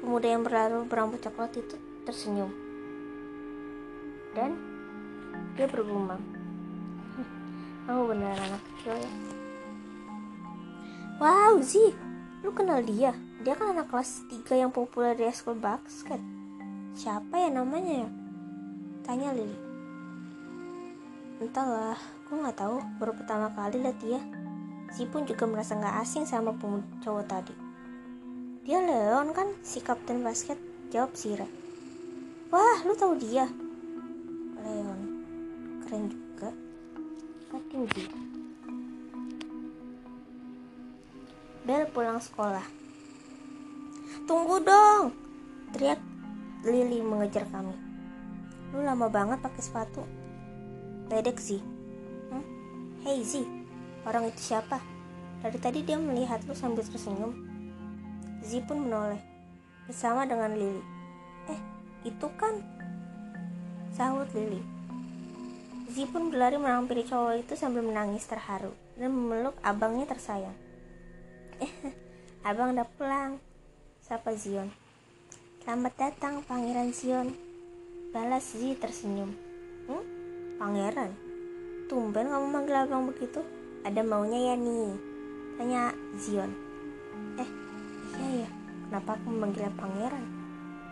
[0.00, 2.52] Pemuda yang berlalu berambut coklat itu tersenyum.
[4.36, 4.56] Dan
[5.56, 6.20] dia bergumam.
[7.88, 9.10] Kamu beneran anak kecil ya.
[11.22, 11.94] Wow, Zi,
[12.44, 13.16] Lu kenal dia?
[13.40, 16.20] Dia kan anak kelas 3 yang populer di school basket.
[16.92, 18.08] Siapa ya namanya ya?
[19.00, 19.56] Tanya Lily.
[21.40, 21.96] Entahlah,
[22.28, 22.76] gue nggak tahu.
[23.00, 24.20] Baru pertama kali lihat dia.
[24.92, 27.54] Si pun juga merasa nggak asing sama pemuda cowok tadi.
[28.64, 30.56] Dia Leon kan, si kapten basket.
[30.88, 31.44] Jawab Sira.
[32.48, 33.44] Wah, lu tahu dia?
[34.56, 35.00] Leon.
[35.84, 36.48] Keren juga.
[37.52, 38.18] Makin gitu.
[41.68, 42.64] Bel pulang sekolah.
[44.24, 45.12] Tunggu dong!
[45.76, 46.00] Teriak
[46.64, 47.76] Lily mengejar kami.
[48.72, 50.08] Lu lama banget pakai sepatu.
[51.12, 51.60] Ledek sih.
[52.32, 52.44] Hmm?
[53.04, 53.44] Hey Z,
[54.08, 54.80] orang itu siapa?
[55.44, 57.53] Dari tadi dia melihat lu sambil tersenyum.
[58.44, 59.24] Zi pun menoleh
[59.88, 60.84] bersama dengan Lily.
[61.48, 61.60] Eh,
[62.04, 62.60] itu kan
[63.96, 64.60] sahut Lily.
[65.88, 70.52] Zi pun berlari menghampiri cowok itu sambil menangis terharu dan memeluk abangnya tersayang.
[71.56, 71.72] Eh,
[72.48, 73.40] abang udah pulang,
[74.04, 74.68] sapa Zion.
[75.64, 77.32] Selamat datang, Pangeran Zion.
[78.12, 79.32] Balas Zi tersenyum.
[79.88, 80.04] Hmm?
[80.60, 81.16] Pangeran?
[81.88, 83.40] Tumben kamu manggil abang begitu?
[83.88, 84.92] Ada maunya ya nih?
[85.56, 85.82] Tanya
[86.20, 86.52] Zion.
[87.40, 87.63] Eh,
[88.20, 88.50] iya ya.
[88.88, 90.24] Kenapa aku memanggilnya pangeran?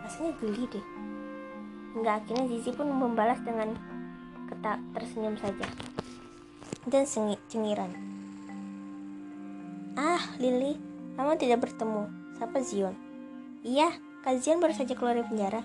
[0.03, 0.85] Rasanya geli deh.
[1.95, 3.71] Hingga akhirnya Zizi pun membalas dengan
[4.49, 5.63] ketak tersenyum saja.
[6.83, 7.93] Dan sengi, cengiran.
[9.95, 10.75] Ah, Lily,
[11.15, 12.09] lama tidak bertemu.
[12.35, 12.97] Sapa Zion.
[13.63, 13.93] Iya,
[14.25, 15.61] Kak baru saja keluar dari penjara.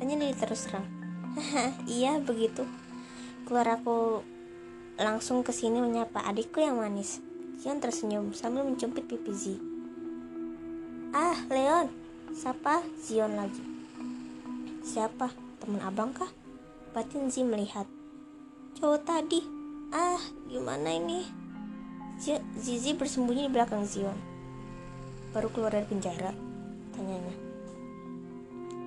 [0.00, 0.88] Tanya Lily terus terang.
[1.86, 2.66] iya, begitu.
[3.46, 4.24] Keluar aku
[4.96, 7.20] langsung ke sini menyapa adikku yang manis.
[7.60, 9.75] Zion tersenyum sambil mencubit pipi Zi.
[11.14, 11.86] Ah, Leon,
[12.34, 13.62] siapa Zion lagi?
[14.82, 15.30] Siapa?
[15.62, 16.30] Teman abang kah?
[16.90, 17.86] Batin Zi melihat.
[18.74, 19.38] Cowok tadi.
[19.94, 20.18] Ah,
[20.50, 21.22] gimana ini?
[22.56, 24.16] Zizi bersembunyi di belakang Zion.
[25.30, 26.32] Baru keluar dari penjara,
[26.96, 27.36] tanyanya.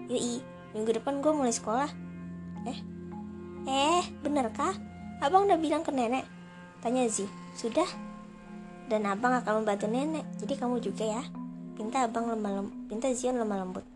[0.10, 0.42] Yui,
[0.76, 1.88] minggu depan gue mulai sekolah.
[2.68, 2.80] Eh,
[3.70, 4.76] eh, bener kah?
[5.24, 6.26] Abang udah bilang ke nenek?
[6.84, 7.30] Tanya Zi.
[7.54, 7.88] Sudah?
[8.90, 11.24] Dan abang akan membantu nenek, jadi kamu juga ya.
[11.80, 13.88] Pinta abang lemah lembut, pinta Zion lemah lembut.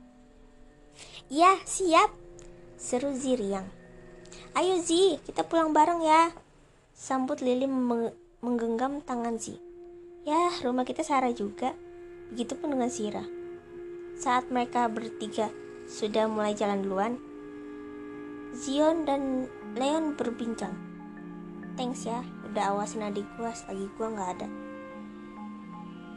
[1.27, 2.15] Iya, siap.
[2.79, 3.67] Seru Zi riang.
[4.55, 6.31] Ayo Zi, kita pulang bareng ya.
[6.95, 7.67] Sambut Lili
[8.39, 9.59] menggenggam tangan Zi.
[10.23, 11.75] Ya, rumah kita Sarah juga.
[12.31, 13.27] Begitupun dengan Sira.
[14.15, 15.51] Saat mereka bertiga
[15.83, 17.13] sudah mulai jalan duluan,
[18.55, 20.71] Zion dan Leon berbincang.
[21.75, 24.47] Thanks ya, udah awasin adik gua selagi gua nggak ada.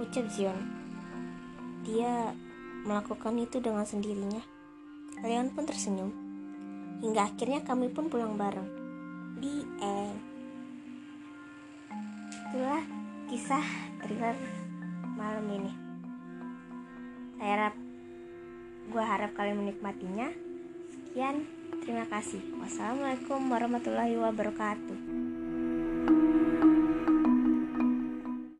[0.04, 0.75] Ucap Zion.
[1.86, 2.34] Dia
[2.82, 4.42] melakukan itu dengan sendirinya.
[5.22, 6.10] Leon pun tersenyum.
[7.00, 8.68] Hingga akhirnya kami pun pulang bareng.
[9.38, 10.36] Di end
[12.56, 12.84] itulah
[13.28, 13.66] kisah
[14.00, 14.32] thriller
[15.18, 15.72] malam ini
[17.36, 17.74] saya harap
[18.86, 20.32] gue harap kalian menikmatinya
[20.88, 21.44] sekian
[21.84, 25.25] terima kasih wassalamualaikum warahmatullahi wabarakatuh